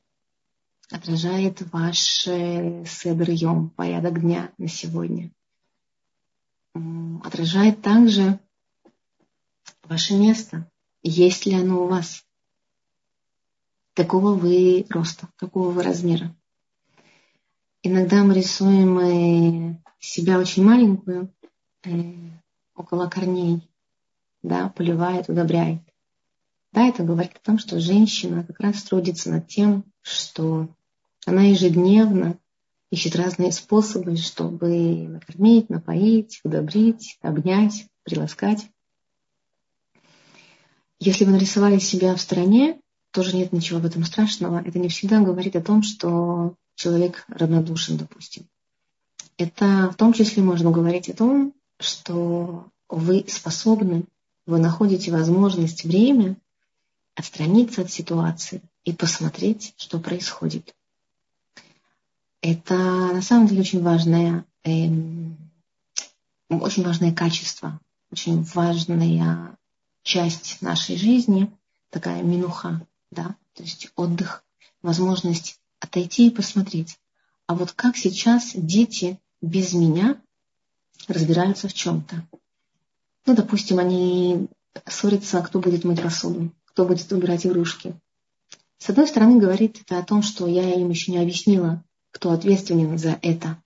[0.91, 3.31] отражает ваш седр
[3.77, 5.31] порядок дня на сегодня.
[7.23, 8.39] Отражает также
[9.83, 10.71] ваше место,
[11.03, 12.25] есть ли оно у вас,
[13.95, 16.35] какого вы роста, какого вы размера.
[17.83, 21.33] Иногда мы рисуем э, себя очень маленькую,
[21.85, 21.91] э,
[22.75, 23.69] около корней,
[24.43, 25.83] да, поливает, удобряет.
[26.73, 30.69] Да, это говорит о том, что женщина как раз трудится над тем, что
[31.25, 32.39] она ежедневно
[32.91, 38.67] ищет разные способы, чтобы накормить, напоить, удобрить, обнять, приласкать.
[41.05, 42.81] Если вы нарисовали себя в стороне,
[43.11, 44.63] тоже нет ничего в этом страшного.
[44.65, 48.47] Это не всегда говорит о том, что человек равнодушен, допустим.
[49.37, 54.05] Это в том числе можно говорить о том, что вы способны,
[54.47, 56.37] вы находите возможность, время
[57.15, 60.75] отстраниться от ситуации и посмотреть, что происходит.
[62.41, 65.37] Это на самом деле очень важное, эм,
[66.49, 67.79] очень важное качество,
[68.11, 69.55] очень важная
[70.05, 71.51] часть нашей жизни,
[71.91, 74.45] такая минуха, да, то есть отдых,
[74.83, 76.99] возможность отойти и посмотреть.
[77.47, 80.21] А вот как сейчас дети без меня
[81.09, 82.27] разбираются в чем-то.
[83.27, 84.49] Ну, допустим, они
[84.87, 87.99] ссорятся, кто будет мыть посуду, кто будет убирать игрушки.
[88.79, 92.99] С одной стороны, говорит это о том, что я им еще не объяснила, кто ответственен
[92.99, 93.63] за это.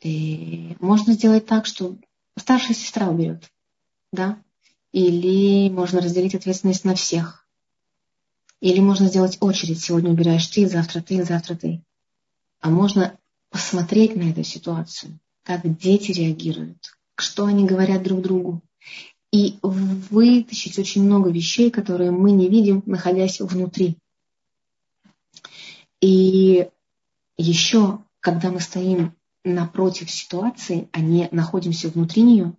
[0.00, 1.96] И можно сделать так, что
[2.38, 3.50] старшая сестра уберет,
[4.12, 4.42] да?
[4.96, 7.46] Или можно разделить ответственность на всех.
[8.62, 9.78] Или можно сделать очередь.
[9.78, 11.82] Сегодня убираешь ты, завтра ты, завтра ты.
[12.60, 13.18] А можно
[13.50, 18.62] посмотреть на эту ситуацию, как дети реагируют, что они говорят друг другу.
[19.32, 23.98] И вытащить очень много вещей, которые мы не видим, находясь внутри.
[26.00, 26.70] И
[27.36, 32.54] еще, когда мы стоим напротив ситуации, а не находимся внутри нее,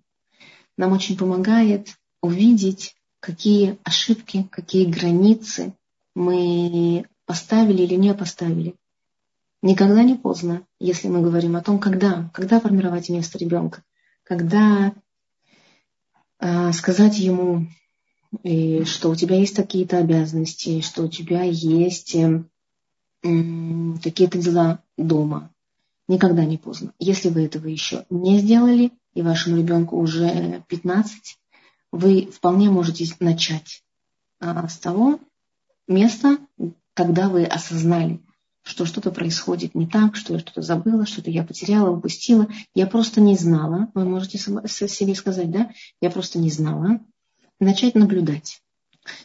[0.78, 5.74] нам очень помогает увидеть, какие ошибки, какие границы
[6.16, 8.76] мы поставили или не поставили.
[9.62, 13.84] Никогда не поздно, если мы говорим о том, когда, когда формировать место ребенка,
[14.24, 14.94] когда
[16.40, 17.68] э, сказать ему,
[18.44, 22.44] э, что у тебя есть какие-то обязанности, что у тебя есть э,
[23.22, 25.52] какие-то дела дома.
[26.08, 26.94] Никогда не поздно.
[27.00, 31.40] Если вы этого еще не сделали, и вашему ребенку уже 15,
[31.92, 33.84] вы вполне можете начать
[34.40, 35.20] а, с того
[35.88, 36.38] места,
[36.94, 38.22] когда вы осознали,
[38.64, 42.48] что что-то происходит не так, что я что-то забыла, что-то я потеряла, упустила.
[42.74, 43.90] Я просто не знала.
[43.94, 45.72] Вы можете себе сказать, да?
[46.02, 47.00] Я просто не знала.
[47.60, 48.62] Начать наблюдать.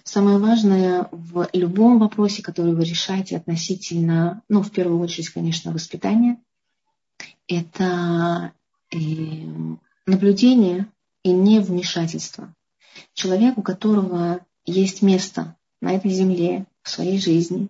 [0.05, 6.41] Самое важное в любом вопросе, который вы решаете относительно, ну, в первую очередь, конечно, воспитания,
[7.49, 8.53] это
[8.93, 8.97] э,
[10.07, 10.87] наблюдение
[11.23, 12.55] и не вмешательство.
[13.15, 17.69] Человек, у которого есть место на этой земле, в своей жизни,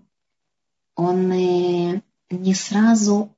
[0.94, 3.34] он э, не сразу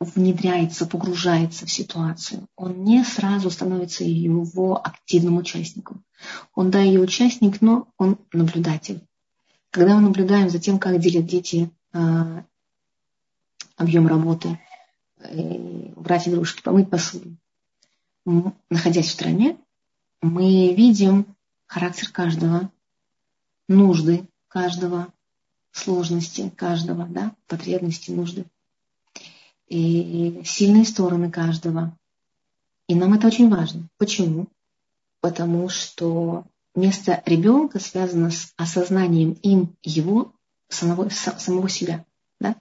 [0.00, 2.46] внедряется, погружается в ситуацию.
[2.56, 6.04] Он не сразу становится его активным участником.
[6.54, 9.00] Он, да, ее участник, но он наблюдатель.
[9.70, 12.42] Когда мы наблюдаем за тем, как делят дети э,
[13.76, 14.58] объем работы,
[15.18, 17.36] э, брать игрушки, помыть посуду,
[18.70, 19.56] находясь в стране,
[20.20, 22.70] мы видим характер каждого,
[23.68, 25.12] нужды каждого,
[25.72, 28.46] сложности каждого, да, потребности, нужды
[29.68, 31.96] и сильные стороны каждого.
[32.86, 33.88] И нам это очень важно.
[33.98, 34.48] Почему?
[35.20, 40.32] Потому что место ребенка связано с осознанием им его
[40.68, 42.04] самого, самого себя.
[42.40, 42.56] Да?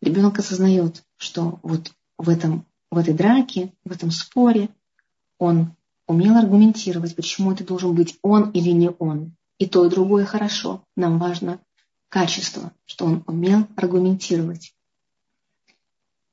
[0.00, 4.68] Ребенок осознает, что вот в, этом, в этой драке, в этом споре
[5.40, 5.74] он
[6.06, 9.32] умел аргументировать, почему это должен быть он или не он.
[9.58, 10.84] И то, и другое хорошо.
[10.96, 11.58] Нам важно
[12.08, 14.74] качество, что он умел аргументировать.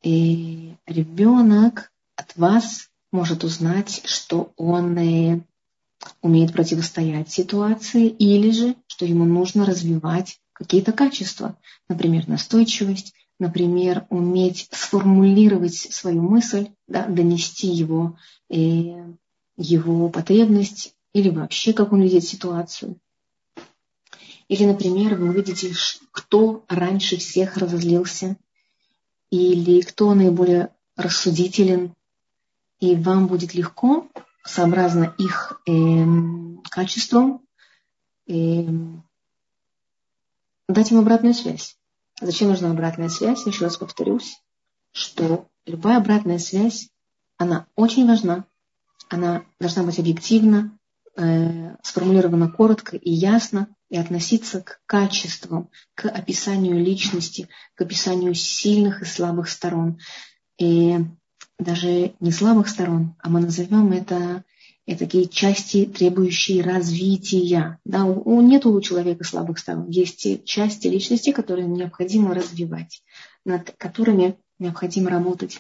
[0.04, 5.42] И ребенок от вас может узнать, что он э,
[6.22, 14.68] умеет противостоять ситуации или же, что ему нужно развивать какие-то качества, например, настойчивость, например, уметь
[14.72, 18.18] сформулировать свою мысль, да, донести его,
[18.50, 19.14] э,
[19.58, 23.00] его потребность или вообще, как он видит ситуацию.
[24.48, 25.74] Или, например, вы увидите,
[26.12, 28.38] кто раньше всех разозлился,
[29.30, 31.94] или кто наиболее рассудителен,
[32.80, 34.08] и вам будет легко,
[34.44, 36.06] сообразно их э,
[36.70, 37.42] качествам,
[38.28, 38.64] э,
[40.70, 41.78] дать им обратную связь.
[42.22, 43.46] Зачем нужна обратная связь?
[43.46, 44.42] Еще раз повторюсь,
[44.92, 46.90] что любая обратная связь,
[47.38, 48.46] она очень важна,
[49.10, 50.78] она должна быть объективна,
[51.16, 59.02] э, сформулирована коротко и ясно, и относиться к качествам, к описанию личности, к описанию сильных
[59.02, 60.00] и слабых сторон.
[60.58, 60.98] И
[61.60, 64.44] даже не слабых сторон, а мы назовем это,
[64.88, 67.78] это такие части, требующие развития.
[67.84, 69.90] Да, у, нет у человека слабых сторон.
[69.90, 73.04] Есть те части личности, которые необходимо развивать,
[73.44, 75.60] над которыми необходимо работать.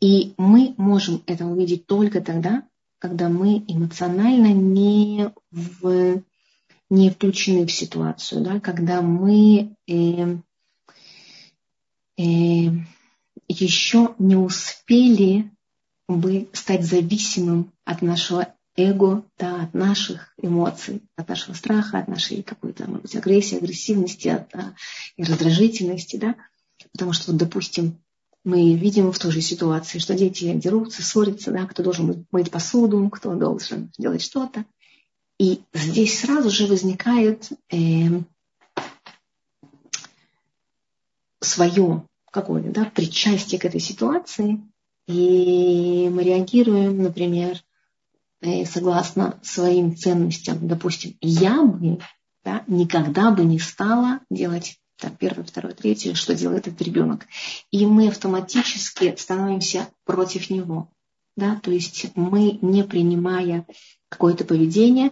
[0.00, 2.62] И мы можем это увидеть только тогда,
[2.98, 6.22] когда мы эмоционально не, в,
[6.88, 10.36] не включены в ситуацию, да, когда мы э,
[12.16, 12.70] э,
[13.48, 15.50] еще не успели
[16.16, 22.42] бы стать зависимым от нашего эго, да, от наших эмоций, от нашего страха, от нашей
[22.42, 24.74] какой-то, может быть, агрессии, агрессивности от, а,
[25.16, 26.36] и раздражительности, да,
[26.92, 27.98] потому что, вот, допустим,
[28.44, 33.08] мы видим в той же ситуации, что дети дерутся, ссорятся, да, кто должен мыть посуду,
[33.10, 34.64] кто должен делать что-то.
[35.38, 38.22] И здесь сразу же возникает э,
[41.40, 44.60] свое какое-то да, причастие к этой ситуации,
[45.06, 47.62] и мы реагируем, например,
[48.40, 50.66] э, согласно своим ценностям.
[50.66, 51.98] Допустим, я бы
[52.44, 57.26] да, никогда бы не стала делать там, первое, второе, третье, что делает этот ребенок.
[57.70, 60.88] И мы автоматически становимся против него.
[61.36, 61.56] Да?
[61.56, 63.66] То есть мы, не принимая
[64.08, 65.10] какое-то поведение,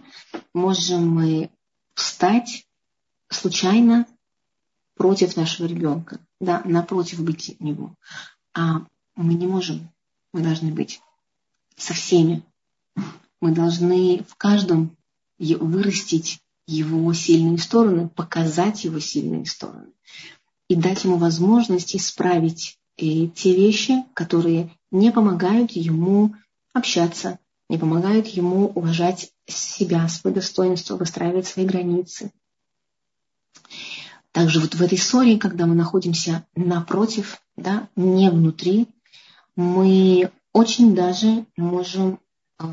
[0.53, 1.49] можем мы
[1.93, 2.65] встать
[3.29, 4.05] случайно
[4.95, 7.95] против нашего ребенка, да, напротив быть него.
[8.53, 8.85] А
[9.15, 9.89] мы не можем,
[10.33, 11.01] мы должны быть
[11.75, 12.43] со всеми.
[13.39, 14.95] Мы должны в каждом
[15.39, 19.91] вырастить его сильные стороны, показать его сильные стороны
[20.71, 26.33] и дать ему возможность исправить э, те вещи, которые не помогают ему
[26.71, 32.31] общаться, не помогают ему уважать себя, свое достоинство, выстраивать свои границы.
[34.31, 38.87] Также вот в этой ссоре, когда мы находимся напротив, да, не внутри,
[39.55, 42.19] мы очень даже можем
[42.59, 42.65] э,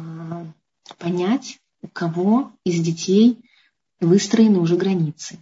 [0.98, 3.38] понять, у кого из детей
[4.00, 5.38] выстроены уже границы.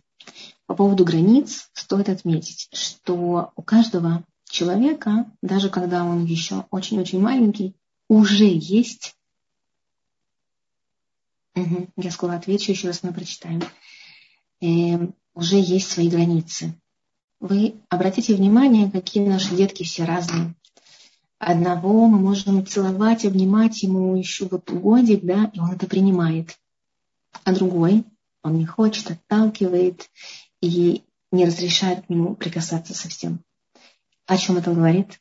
[0.67, 7.75] По поводу границ стоит отметить, что у каждого человека, даже когда он еще очень-очень маленький,
[8.09, 9.15] уже есть...
[11.55, 13.63] Угу, я скоро отвечу, еще раз мы прочитаем.
[14.61, 16.75] Э, уже есть свои границы.
[17.41, 20.55] Вы обратите внимание, какие наши детки все разные.
[21.39, 26.59] Одного мы можем целовать, обнимать ему еще вот годик, да, и он это принимает.
[27.45, 28.05] А другой
[28.43, 30.09] он не хочет, отталкивает
[30.61, 33.41] и не разрешает к нему прикасаться совсем.
[34.27, 35.21] О чем это говорит?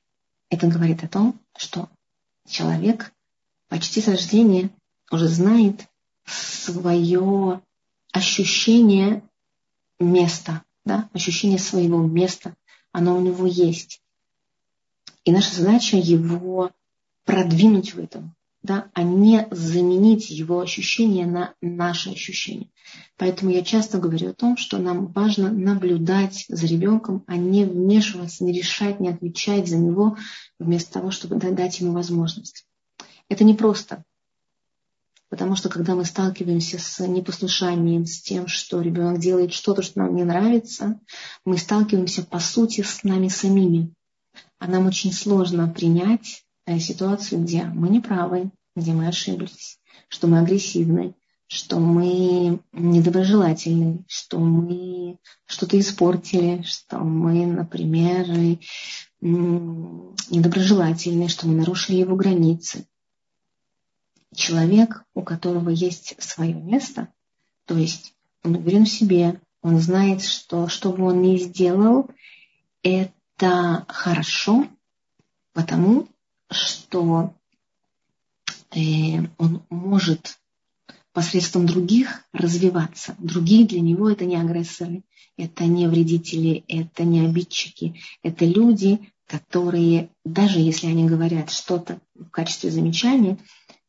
[0.50, 1.90] Это говорит о том, что
[2.48, 3.12] человек
[3.68, 4.70] почти с рождения
[5.12, 5.86] уже знает
[6.26, 7.62] свое
[8.12, 9.22] ощущение
[10.00, 12.56] места, да, ощущение своего места,
[12.92, 14.02] оно у него есть.
[15.26, 16.72] И наша задача его
[17.26, 22.70] продвинуть в этом, да, а не заменить его ощущения на наши ощущения.
[23.18, 28.44] Поэтому я часто говорю о том, что нам важно наблюдать за ребенком, а не вмешиваться,
[28.44, 30.16] не решать, не отвечать за него,
[30.60, 32.68] вместо того, чтобы дать ему возможность.
[33.28, 34.04] Это непросто,
[35.30, 40.16] потому что когда мы сталкиваемся с непослушанием, с тем, что ребенок делает что-то, что нам
[40.16, 41.00] не нравится,
[41.46, 43.92] мы сталкиваемся по сути с нами самими.
[44.60, 49.80] А нам очень сложно принять Э, ситуацию, где мы неправы, где мы ошиблись,
[50.10, 51.14] что мы агрессивны,
[51.46, 58.26] что мы недоброжелательны, что мы что-то испортили, что мы, например,
[59.22, 62.88] недоброжелательны, что мы нарушили его границы.
[64.34, 67.10] Человек, у которого есть свое место,
[67.66, 72.10] то есть он уверен в себе, он знает, что что бы он ни сделал,
[72.82, 74.68] это хорошо,
[75.54, 76.08] потому
[76.50, 77.34] что
[78.72, 78.80] э,
[79.38, 80.40] он может
[81.12, 83.16] посредством других развиваться.
[83.20, 85.04] Другие для него это не агрессоры,
[85.38, 92.30] это не вредители, это не обидчики, это люди, которые, даже если они говорят что-то в
[92.30, 93.38] качестве замечания,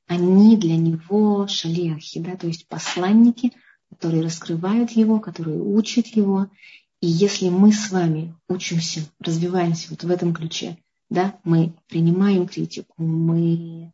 [0.06, 3.52] они для него шалиахи, да, то есть посланники,
[3.90, 6.48] которые раскрывают его, которые учат его.
[7.00, 10.78] И если мы с вами учимся, развиваемся вот в этом ключе,
[11.10, 13.92] да, мы принимаем критику, мы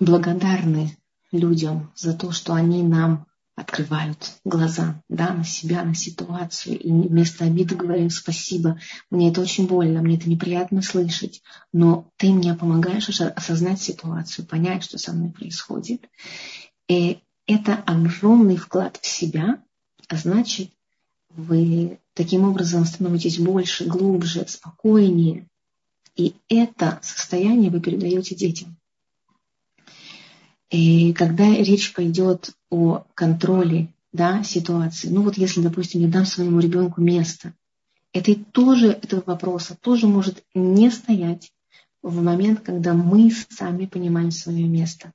[0.00, 0.96] благодарны
[1.30, 7.44] людям за то, что они нам открывают глаза да, на себя, на ситуацию, и вместо
[7.44, 11.40] обиды говорим спасибо, мне это очень больно, мне это неприятно слышать,
[11.72, 16.08] но ты мне помогаешь осознать ситуацию, понять, что со мной происходит.
[16.88, 19.62] И это огромный вклад в себя,
[20.08, 20.70] а значит,
[21.36, 25.46] вы таким образом становитесь больше, глубже, спокойнее.
[26.16, 28.76] И это состояние вы передаете детям.
[30.70, 36.60] И когда речь пойдет о контроле да, ситуации, ну вот если, допустим, я дам своему
[36.60, 37.52] ребенку место,
[38.12, 41.52] это тоже, этого вопроса тоже может не стоять
[42.00, 45.12] в момент, когда мы сами понимаем свое место.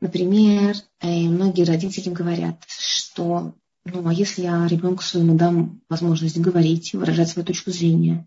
[0.00, 3.54] Например, э, многие родители говорят, что
[3.84, 8.26] ну, а если я ребенку своему дам возможность говорить, выражать свою точку зрения,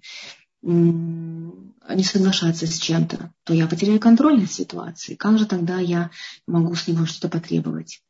[0.62, 5.18] не соглашаться с чем-то, то я потеряю контроль над ситуацией.
[5.18, 6.12] Как же тогда я
[6.48, 8.02] могу с него что-то потребовать?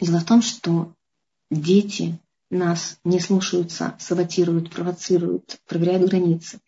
[0.00, 0.94] Дело в том, что
[1.50, 2.18] дети
[2.50, 6.60] нас не слушаются, саботируют, провоцируют, проверяют границы.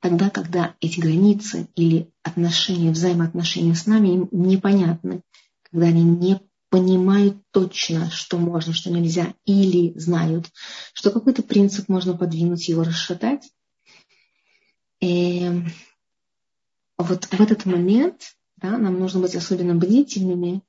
[0.00, 5.22] Тогда, когда эти границы или отношения, взаимоотношения с нами им непонятны,
[5.62, 6.40] когда они не
[6.70, 10.46] понимают точно, что можно, что нельзя, или знают,
[10.94, 13.50] что какой-то принцип можно подвинуть, его расшатать.
[15.00, 15.50] И
[16.96, 20.62] вот в этот момент да, нам нужно быть особенно бдительными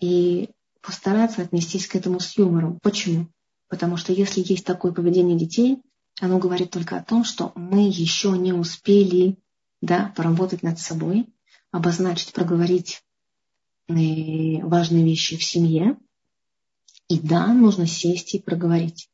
[0.00, 0.50] и
[0.80, 2.78] постараться отнестись к этому с юмором.
[2.82, 3.28] Почему?
[3.68, 5.78] Потому что если есть такое поведение детей,
[6.20, 9.38] оно говорит только о том, что мы еще не успели
[9.80, 11.26] да, поработать над собой,
[11.70, 13.02] обозначить, проговорить
[13.88, 15.96] важные вещи в семье.
[17.08, 19.08] И да, нужно сесть и проговорить.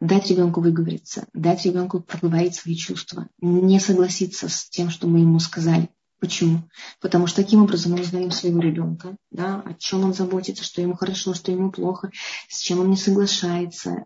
[0.00, 5.38] Дать ребенку выговориться, дать ребенку проговорить свои чувства, не согласиться с тем, что мы ему
[5.38, 5.88] сказали.
[6.18, 6.68] Почему?
[7.00, 10.94] Потому что таким образом мы узнаем своего ребенка, да, о чем он заботится, что ему
[10.94, 12.10] хорошо, что ему плохо,
[12.48, 14.04] с чем он не соглашается.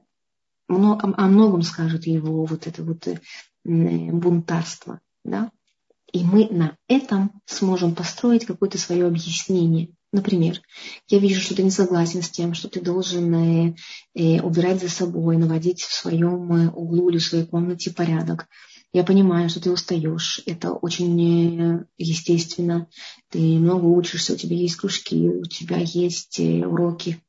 [0.68, 3.18] О многом скажет его вот это вот э,
[3.64, 5.00] бунтарство.
[5.24, 5.50] Да?
[6.12, 9.90] И мы на этом сможем построить какое-то свое объяснение.
[10.12, 10.60] Например,
[11.08, 13.74] я вижу, что ты не согласен с тем, что ты должен э,
[14.14, 18.48] э, убирать за собой, наводить в своем э, углу или в своей комнате порядок.
[18.92, 20.42] Я понимаю, что ты устаешь.
[20.46, 22.88] Это очень естественно.
[23.28, 27.22] Ты много учишься, у тебя есть кружки, у тебя есть уроки.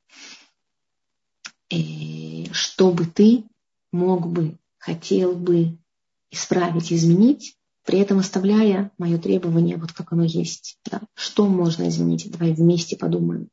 [1.70, 3.44] И чтобы ты
[3.92, 5.78] мог бы, хотел бы
[6.32, 7.56] исправить, изменить,
[7.86, 10.78] при этом оставляя мое требование, вот как оно есть.
[10.90, 11.02] Да?
[11.16, 12.30] Что можно изменить?
[12.32, 13.50] Давай вместе подумаем.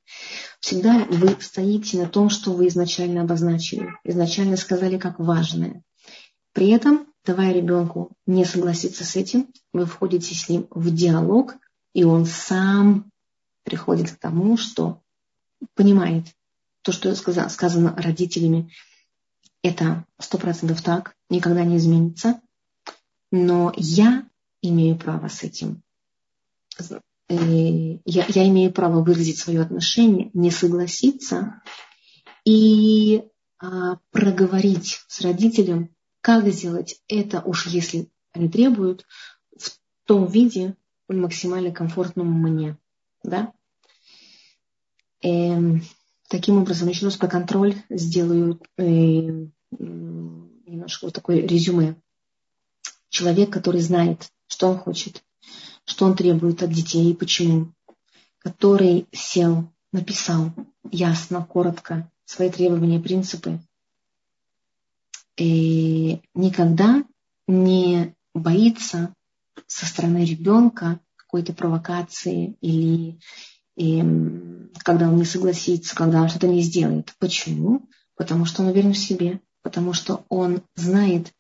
[0.61, 5.83] Всегда вы стоите на том, что вы изначально обозначили, изначально сказали как важное.
[6.53, 11.55] При этом давая ребенку не согласиться с этим, вы входите с ним в диалог,
[11.95, 13.11] и он сам
[13.65, 15.03] приходит к тому, что
[15.75, 16.27] понимает
[16.83, 18.71] то, что сказано родителями,
[19.63, 22.41] это сто процентов так, никогда не изменится,
[23.31, 24.29] но я
[24.63, 25.83] имею право с этим.
[27.29, 31.63] Э, я, я имею право выразить свое отношение, не согласиться
[32.45, 33.25] и
[33.61, 39.05] а, проговорить с родителем как сделать это, уж если они требуют,
[39.57, 39.71] в
[40.05, 40.77] том виде,
[41.09, 42.77] максимально комфортном мне.
[43.23, 43.53] Да?
[45.23, 45.83] Эм,
[46.29, 48.85] таким образом, еще раз про контроль сделаю э,
[49.71, 51.97] немножко вот такое резюме.
[53.19, 55.25] Человек, который знает, что он хочет,
[55.85, 57.73] что он требует от детей и почему,
[58.39, 60.53] который сел, написал
[60.93, 63.59] ясно, коротко свои требования, принципы,
[65.37, 67.03] и никогда
[67.49, 69.13] не боится
[69.67, 73.19] со стороны ребенка какой-то провокации или
[73.75, 77.13] и, эм, когда он не согласится, когда он что-то не сделает.
[77.19, 77.83] Почему?
[78.15, 81.33] Потому что он уверен в себе, потому что он знает,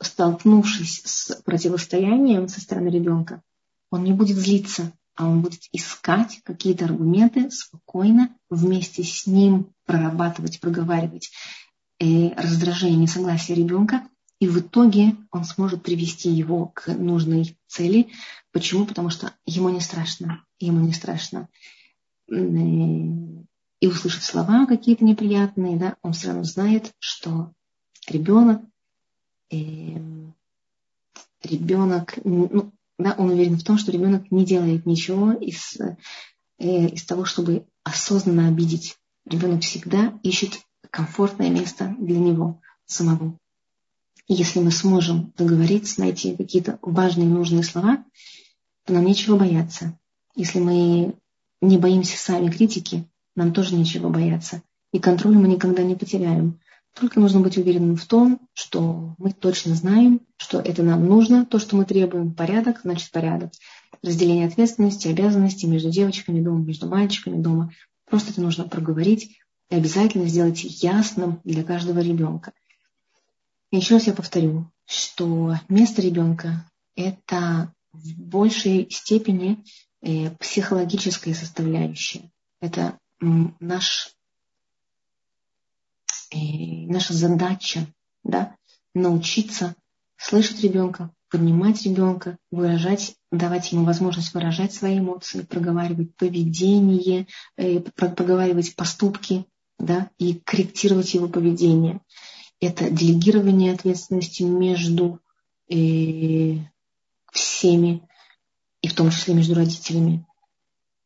[0.00, 3.42] столкнувшись с противостоянием со стороны ребенка,
[3.90, 10.60] он не будет злиться, а он будет искать какие-то аргументы спокойно вместе с ним прорабатывать,
[10.60, 11.30] проговаривать
[11.98, 18.08] э, раздражение, несогласие ребенка, и в итоге он сможет привести его к нужной цели.
[18.52, 18.86] Почему?
[18.86, 20.42] Потому что ему не страшно.
[20.58, 21.48] Ему не страшно
[22.30, 22.34] э,
[23.80, 27.52] и услышать слова какие-то неприятные, да, он все равно знает, что
[28.06, 28.62] ребенок,
[31.42, 35.78] ребенок, ну, да, он уверен в том, что ребенок не делает ничего из,
[36.58, 38.96] э, из того, чтобы осознанно обидеть.
[39.24, 43.38] Ребенок всегда ищет комфортное место для него самого.
[44.26, 48.04] И если мы сможем договориться, найти какие-то важные нужные слова,
[48.84, 49.98] то нам нечего бояться.
[50.36, 51.14] Если мы
[51.60, 54.62] не боимся сами критики, нам тоже нечего бояться.
[54.92, 56.60] И контроль мы никогда не потеряем.
[56.94, 61.58] Только нужно быть уверенным в том, что мы точно знаем, что это нам нужно, то,
[61.58, 62.34] что мы требуем.
[62.34, 63.52] Порядок, значит порядок.
[64.02, 67.72] Разделение ответственности, обязанностей между девочками дома, между мальчиками дома.
[68.06, 69.38] Просто это нужно проговорить
[69.70, 72.52] и обязательно сделать ясным для каждого ребенка.
[73.70, 79.64] И еще раз я повторю, что место ребенка– это в большей степени
[80.02, 82.30] э, психологическая составляющая.
[82.60, 84.14] Это наш
[86.30, 87.86] и наша задача
[88.24, 88.56] да,
[88.94, 89.74] научиться
[90.16, 97.26] слышать ребенка, поднимать ребенка, выражать, давать ему возможность выражать свои эмоции, проговаривать поведение,
[97.56, 99.46] э, проговаривать поступки
[99.78, 102.00] да, и корректировать его поведение.
[102.60, 105.20] Это делегирование ответственности между
[105.70, 106.56] э,
[107.32, 108.02] всеми,
[108.82, 110.26] и в том числе между родителями.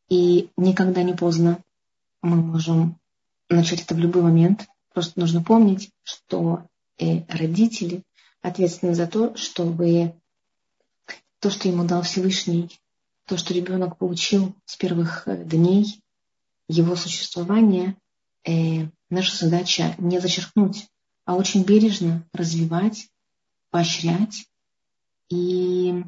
[0.09, 1.63] И никогда не поздно
[2.21, 2.99] мы можем
[3.49, 4.67] начать это в любой момент.
[4.95, 8.03] Просто нужно помнить, что э, родители
[8.41, 10.15] ответственны за то, чтобы
[11.41, 12.79] то, что ему дал Всевышний,
[13.25, 16.01] то, что ребенок получил с первых э, дней
[16.69, 17.97] его существования,
[18.47, 20.87] э, наша задача не зачеркнуть,
[21.25, 23.09] а очень бережно развивать,
[23.71, 24.47] поощрять.
[25.27, 26.05] И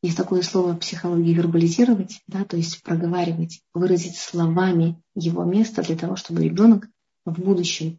[0.00, 5.96] есть такое слово в психологии вербализировать, да, то есть проговаривать, выразить словами его место для
[5.96, 6.86] того, чтобы ребенок
[7.24, 7.98] в будущем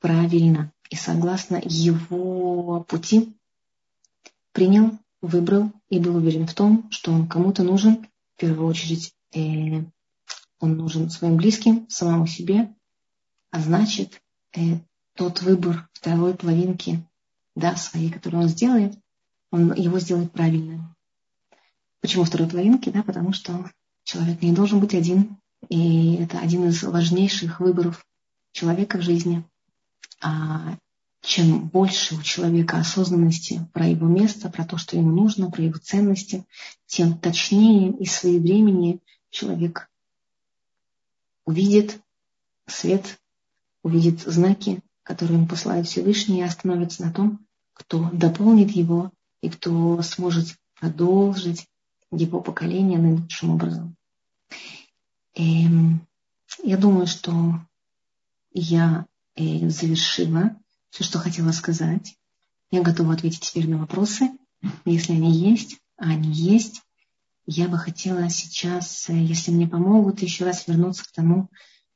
[0.00, 3.34] правильно и согласно его пути
[4.52, 8.06] принял, выбрал и был уверен в том, что он кому-то нужен,
[8.36, 9.84] в первую очередь э,
[10.58, 12.74] он нужен своим близким, самому себе,
[13.50, 14.20] а значит,
[14.56, 14.78] э,
[15.14, 17.04] тот выбор второй половинки,
[17.54, 18.98] да, своей, который он сделает,
[19.50, 20.94] он его сделает правильно.
[22.00, 22.88] Почему второй половинки?
[22.90, 23.70] Да, потому что
[24.04, 25.39] человек не должен быть один,
[25.70, 28.04] и это один из важнейших выборов
[28.52, 29.44] человека в жизни.
[30.20, 30.76] А
[31.22, 35.78] чем больше у человека осознанности про его место, про то, что ему нужно, про его
[35.78, 36.44] ценности,
[36.86, 38.98] тем точнее и своевременнее
[39.30, 39.88] человек
[41.44, 42.00] увидит
[42.66, 43.20] свет,
[43.84, 50.02] увидит знаки, которые ему посылает Всевышний, и остановится на том, кто дополнит его и кто
[50.02, 51.68] сможет продолжить
[52.10, 53.96] его поколение наилучшим образом.
[55.34, 56.06] И эм,
[56.62, 57.54] я думаю, что
[58.52, 59.06] я
[59.36, 60.56] э, завершила
[60.90, 62.16] все, что хотела сказать.
[62.70, 64.30] Я готова ответить теперь на вопросы,
[64.84, 66.82] если они есть, а они есть.
[67.46, 71.48] Я бы хотела сейчас, э, если мне помогут, еще раз вернуться к тому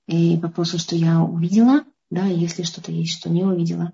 [0.06, 3.92] э, вопросу, что я увидела, да, если что-то есть, что не увидела.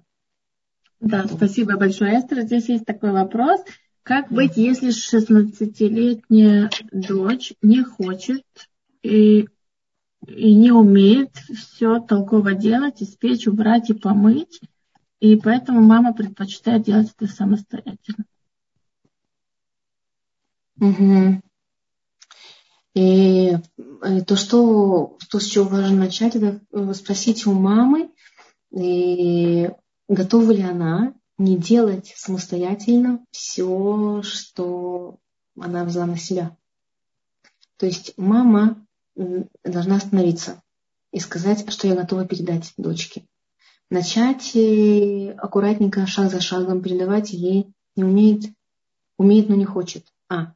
[1.01, 1.37] Да, то...
[1.37, 2.43] спасибо большое, Эстер.
[2.43, 3.61] Здесь есть такой вопрос.
[4.03, 8.45] Как быть, если 16-летняя дочь не хочет
[9.03, 9.47] и
[10.27, 14.61] и не умеет все толково делать, испечь, убрать и помыть.
[15.19, 18.25] И поэтому мама предпочитает делать это самостоятельно.
[20.81, 21.43] Угу.
[22.95, 26.61] И, и то, что, то, с чего важно начать, это
[26.95, 28.11] спросить у мамы,
[28.73, 29.71] и
[30.09, 35.19] готова ли она не делать самостоятельно все, что
[35.59, 36.57] она взяла на себя.
[37.77, 38.87] То есть мама
[39.65, 40.63] должна остановиться
[41.13, 43.25] и сказать, что я готова передать дочке.
[43.91, 44.57] Начать
[45.37, 48.45] аккуратненько, шаг за шагом передавать ей не умеет,
[49.19, 50.07] умеет, но не хочет.
[50.29, 50.55] А,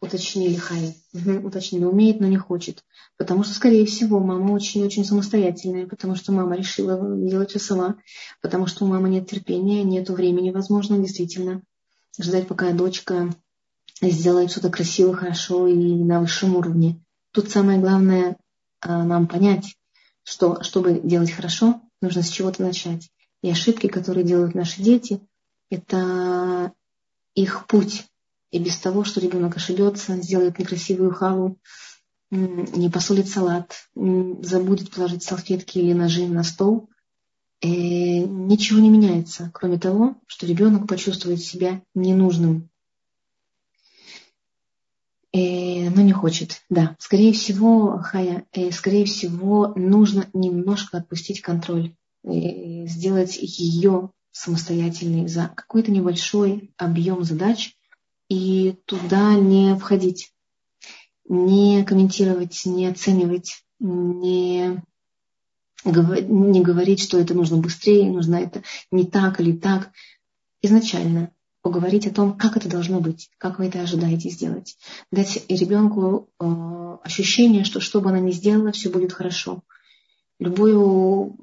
[0.00, 0.96] уточнили Хай.
[1.12, 2.84] Угу, уточнили, умеет, но не хочет.
[3.16, 7.96] Потому что, скорее всего, мама очень-очень самостоятельная, потому что мама решила делать все сама,
[8.40, 11.62] потому что у мамы нет терпения, нет времени, возможно, действительно,
[12.20, 13.34] ждать, пока дочка
[14.00, 17.00] сделает что-то красиво, хорошо и на высшем уровне.
[17.32, 18.36] Тут самое главное
[18.80, 19.76] а, нам понять,
[20.24, 23.10] что чтобы делать хорошо, нужно с чего-то начать.
[23.42, 25.20] И ошибки, которые делают наши дети,
[25.70, 26.72] это
[27.34, 28.06] их путь.
[28.50, 31.58] И без того, что ребенок ошибется, сделает некрасивую халу,
[32.30, 36.88] не посолит салат, забудет положить салфетки или ножи на стол,
[37.60, 42.67] и э, ничего не меняется, кроме того, что ребенок почувствует себя ненужным.
[45.32, 46.62] Э, но не хочет.
[46.70, 55.28] Да, скорее всего, Хая, э, скорее всего, нужно немножко отпустить контроль, э, сделать ее самостоятельной
[55.28, 57.76] за какой-то небольшой объем задач
[58.30, 60.32] и туда не входить,
[61.28, 64.82] не комментировать, не оценивать, не,
[65.84, 69.90] не говорить, что это нужно быстрее, нужно это не так или так.
[70.62, 74.76] Изначально поговорить о том, как это должно быть, как вы это ожидаете сделать.
[75.10, 79.62] Дать ребенку э, ощущение, что что бы она ни сделала, все будет хорошо.
[80.38, 81.36] Любую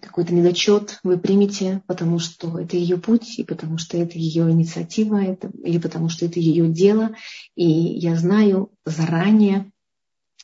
[0.00, 5.22] какой-то недочет вы примете, потому что это ее путь, и потому что это ее инициатива,
[5.22, 7.10] это, или потому что это ее дело.
[7.54, 9.70] И я знаю заранее,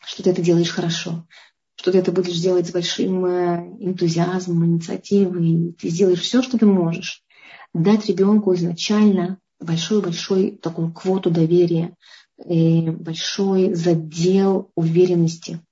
[0.05, 1.27] что ты это делаешь хорошо,
[1.77, 6.67] что ты это будешь делать с большим э, энтузиазмом, инициативой, ты сделаешь все, что ты
[6.67, 7.25] можешь.
[7.73, 11.95] Дать ребенку изначально большой-большой такую квоту доверия,
[12.39, 15.61] э, большой задел уверенности–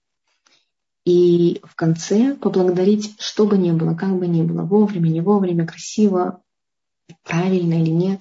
[1.08, 5.66] и в конце поблагодарить, что бы ни было, как бы ни было, вовремя, не вовремя,
[5.66, 6.42] красиво,
[7.22, 8.20] правильно или нет.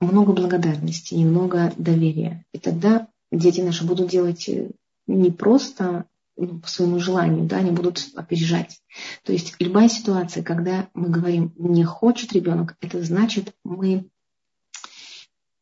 [0.00, 2.44] Много благодарности, немного доверия.
[2.52, 4.72] И тогда дети наши будут делать э,
[5.06, 6.06] не просто
[6.40, 8.80] ну, по своему желанию, да, они будут опережать.
[9.24, 14.06] То есть любая ситуация, когда мы говорим «не хочет ребенок», это значит, мы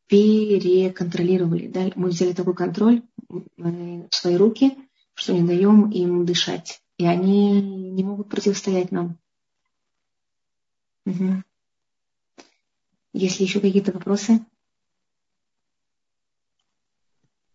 [0.06, 4.78] переконтролировали, да, мы взяли такой контроль в свои руки–
[5.18, 6.80] что не даем им дышать.
[6.96, 9.18] И они не могут противостоять нам.
[11.06, 11.42] Угу.
[13.14, 14.46] Есть ли еще какие-то вопросы?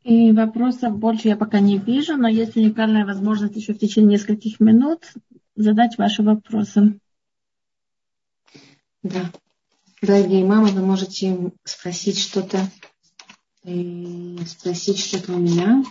[0.04, 4.60] И вопросов больше я пока не вижу, но есть уникальная возможность еще в течение нескольких
[4.60, 5.14] минут
[5.56, 7.00] задать ваши вопросы.
[9.02, 9.32] Да.
[10.02, 12.70] Дорогие мамы, вы можете спросить что-то,
[13.64, 15.84] э, спросить что-то у меня.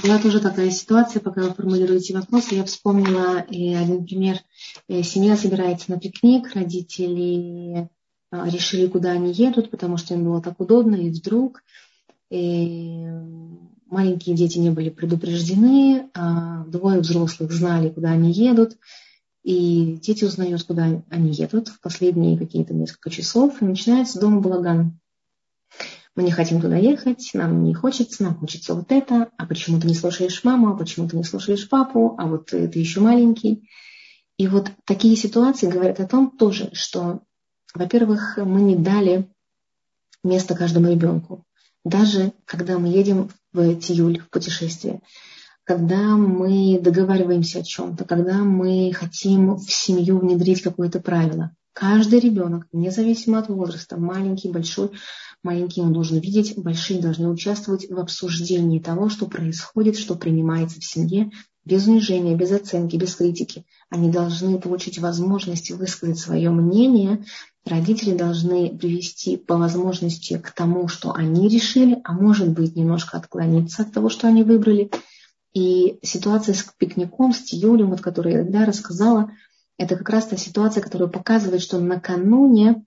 [0.00, 4.38] Была тоже такая ситуация, пока вы формулируете вопросы, я вспомнила и один пример.
[4.86, 7.88] Э, семья собирается на пикник, родители
[8.30, 11.62] решили, куда они едут, потому что им было так удобно, и вдруг
[12.30, 13.06] и
[13.86, 18.76] маленькие дети не были предупреждены, а двое взрослых знали, куда они едут,
[19.42, 24.98] и дети узнают, куда они едут в последние какие-то несколько часов, и начинается дома балаган
[26.18, 29.86] мы не хотим туда ехать, нам не хочется, нам хочется вот это, а почему ты
[29.86, 33.70] не слушаешь маму, а почему ты не слушаешь папу, а вот ты еще маленький.
[34.36, 37.20] И вот такие ситуации говорят о том тоже, что,
[37.74, 39.28] во-первых, мы не дали
[40.24, 41.44] место каждому ребенку.
[41.84, 45.00] Даже когда мы едем в Тиюль, в путешествие,
[45.64, 51.52] когда мы договариваемся о чем-то, когда мы хотим в семью внедрить какое-то правило.
[51.72, 54.90] Каждый ребенок, независимо от возраста, маленький, большой,
[55.44, 60.84] Маленькие он должен видеть, большие должны участвовать в обсуждении того, что происходит, что принимается в
[60.84, 61.30] семье,
[61.68, 63.66] без унижения, без оценки, без критики.
[63.90, 67.24] Они должны получить возможность высказать свое мнение.
[67.66, 73.82] Родители должны привести по возможности к тому, что они решили, а может быть немножко отклониться
[73.82, 74.90] от того, что они выбрали.
[75.52, 79.30] И ситуация с пикником, с Тиюлем, вот, которую я тогда рассказала,
[79.76, 82.84] это как раз та ситуация, которая показывает, что накануне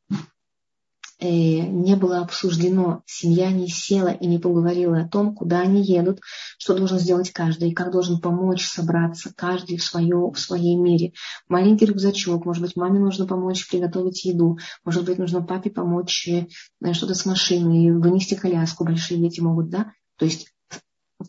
[1.30, 6.20] не было обсуждено, семья не села и не поговорила о том, куда они едут,
[6.58, 11.14] что должен сделать каждый, как должен помочь собраться каждый в, свое, в своей мере.
[11.48, 16.48] Маленький рюкзачок, может быть, маме нужно помочь приготовить еду, может быть, нужно папе помочь э,
[16.94, 19.92] что-то с машиной, вынести коляску, большие дети могут, да?
[20.18, 20.48] То есть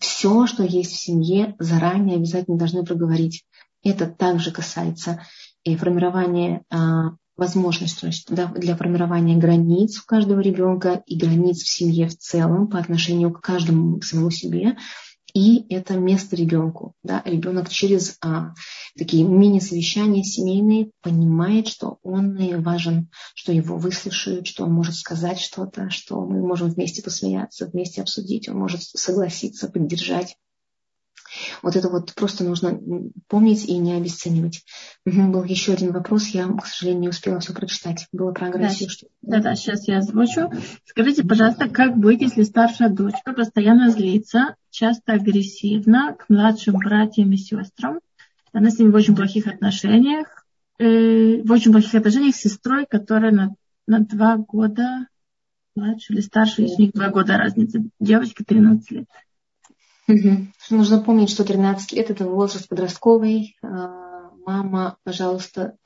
[0.01, 3.45] все, что есть в семье, заранее обязательно должны проговорить.
[3.85, 5.23] Это также касается
[5.65, 12.09] и формирования а, возможность да, для формирования границ у каждого ребенка и границ в семье
[12.09, 14.77] в целом по отношению к каждому к самому себе.
[15.35, 16.95] И это место ребенку.
[17.03, 17.23] Да?
[17.25, 18.53] Ребенок через а,
[18.99, 25.89] такие мини-совещания семейные понимает, что он важен, что его выслушают, что он может сказать что-то,
[25.89, 30.37] что мы можем вместе посмеяться, вместе обсудить, он может согласиться, поддержать.
[31.63, 32.79] Вот это вот просто нужно
[33.29, 34.65] помнить и не обесценивать.
[35.07, 38.07] Угу, был еще один вопрос, я, к сожалению, не успела все прочитать.
[38.13, 38.91] Было про агрессию.
[39.23, 40.51] Да, да, да, сейчас я озвучу.
[40.85, 47.37] Скажите, пожалуйста, как быть, если старшая дочка постоянно злится, часто агрессивна к младшим братьям и
[47.37, 48.01] сестрам?
[48.53, 50.45] Она с ними в очень плохих отношениях,
[50.79, 53.55] э, в очень плохих отношениях с сестрой, которая на,
[53.87, 55.07] на два года
[55.75, 57.83] младше или старше, у них два года разница.
[57.99, 59.07] Девочка 13 лет.
[60.09, 60.47] Угу.
[60.71, 63.57] Нужно помнить, что 13 лет это возраст подростковый.
[63.63, 65.77] А, мама, пожалуйста,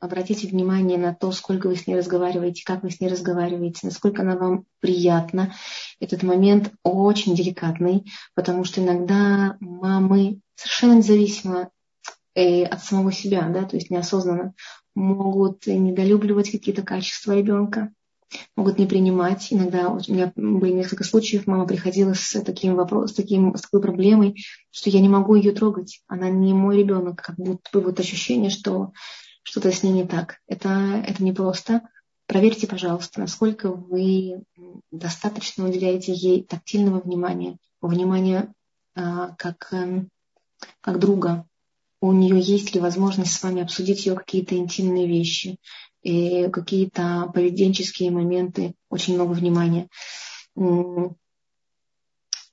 [0.00, 4.22] обратите внимание на то, сколько вы с ней разговариваете, как вы с ней разговариваете, насколько
[4.22, 5.54] она вам приятна.
[6.00, 11.70] Этот момент очень деликатный, потому что иногда мамы совершенно независимо
[12.34, 14.54] э, от самого себя, да, то есть неосознанно
[14.94, 17.92] могут недолюбливать какие-то качества ребенка,
[18.56, 19.48] могут не принимать.
[19.50, 23.80] Иногда у меня были несколько случаев, мама приходила с таким вопросом, с, таким, с такой
[23.80, 26.02] проблемой, что я не могу ее трогать.
[26.06, 27.22] Она не мой ребенок.
[27.22, 28.92] Как будто бы вот ощущение, что,
[29.42, 30.36] что-то с ней не так.
[30.46, 30.68] Это,
[31.06, 31.82] это непросто.
[32.26, 34.42] Проверьте, пожалуйста, насколько вы
[34.92, 38.52] достаточно уделяете ей тактильного внимания, внимания
[38.94, 40.10] а, как, эм,
[40.80, 41.46] как друга.
[42.00, 45.58] У нее есть ли возможность с вами обсудить ее какие-то интимные вещи,
[46.02, 49.88] и какие-то поведенческие моменты, очень много внимания.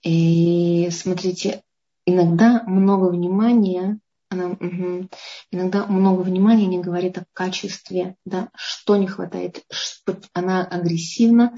[0.04, 1.64] И смотрите,
[2.06, 5.10] иногда много внимания, она, угу,
[5.52, 11.56] иногда много внимания не говорит о качестве, да, что не хватает, что она агрессивна.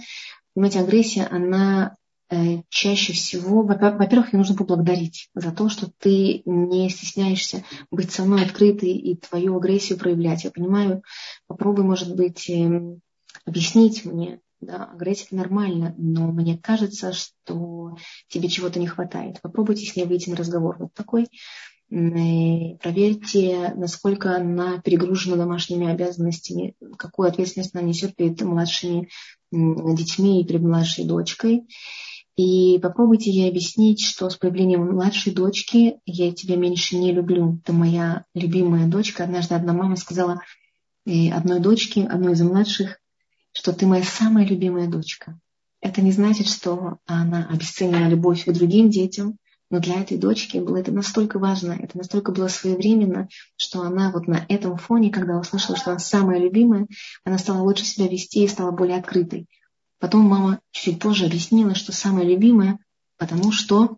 [0.54, 1.96] Понимаете, агрессия, она
[2.70, 8.44] чаще всего, во-первых, ей нужно поблагодарить за то, что ты не стесняешься быть со мной
[8.44, 10.44] открытой и твою агрессию проявлять.
[10.44, 11.02] Я понимаю,
[11.48, 12.98] попробуй, может быть, э,
[13.46, 17.96] объяснить мне, да, агрессия это нормально, но мне кажется, что
[18.28, 19.42] тебе чего-то не хватает.
[19.42, 21.28] Попробуйте с ней выйти на разговор вот такой.
[21.90, 29.10] Проверьте, насколько она перегружена домашними обязанностями, какую ответственность она несет перед младшими
[29.52, 31.66] детьми и перед младшей дочкой.
[32.40, 37.60] И попробуйте ей объяснить, что с появлением младшей дочки я тебя меньше не люблю.
[37.66, 39.26] Ты моя любимая дочка.
[39.26, 40.40] Однажды одна мама сказала
[41.06, 42.98] э, одной дочке, одной из младших,
[43.52, 45.38] что ты моя самая любимая дочка.
[45.82, 49.36] Это не значит, что она обесценила любовь к другим детям,
[49.70, 53.28] но для этой дочки было это настолько важно, это настолько было своевременно,
[53.58, 56.88] что она вот на этом фоне, когда услышала, что она самая любимая,
[57.26, 59.50] она стала лучше себя вести и стала более открытой.
[60.00, 62.80] Потом мама чуть позже объяснила, что самая любимая,
[63.18, 63.98] потому что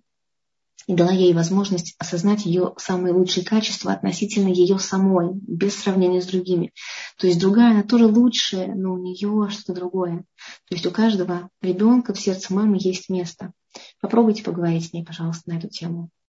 [0.87, 6.25] и дала ей возможность осознать ее самые лучшие качества относительно ее самой, без сравнения с
[6.25, 6.71] другими.
[7.17, 10.25] То есть другая, она тоже лучшая, но у нее что-то другое.
[10.67, 13.53] То есть у каждого ребенка в сердце мамы есть место.
[14.01, 16.09] Попробуйте поговорить с ней, пожалуйста, на эту тему.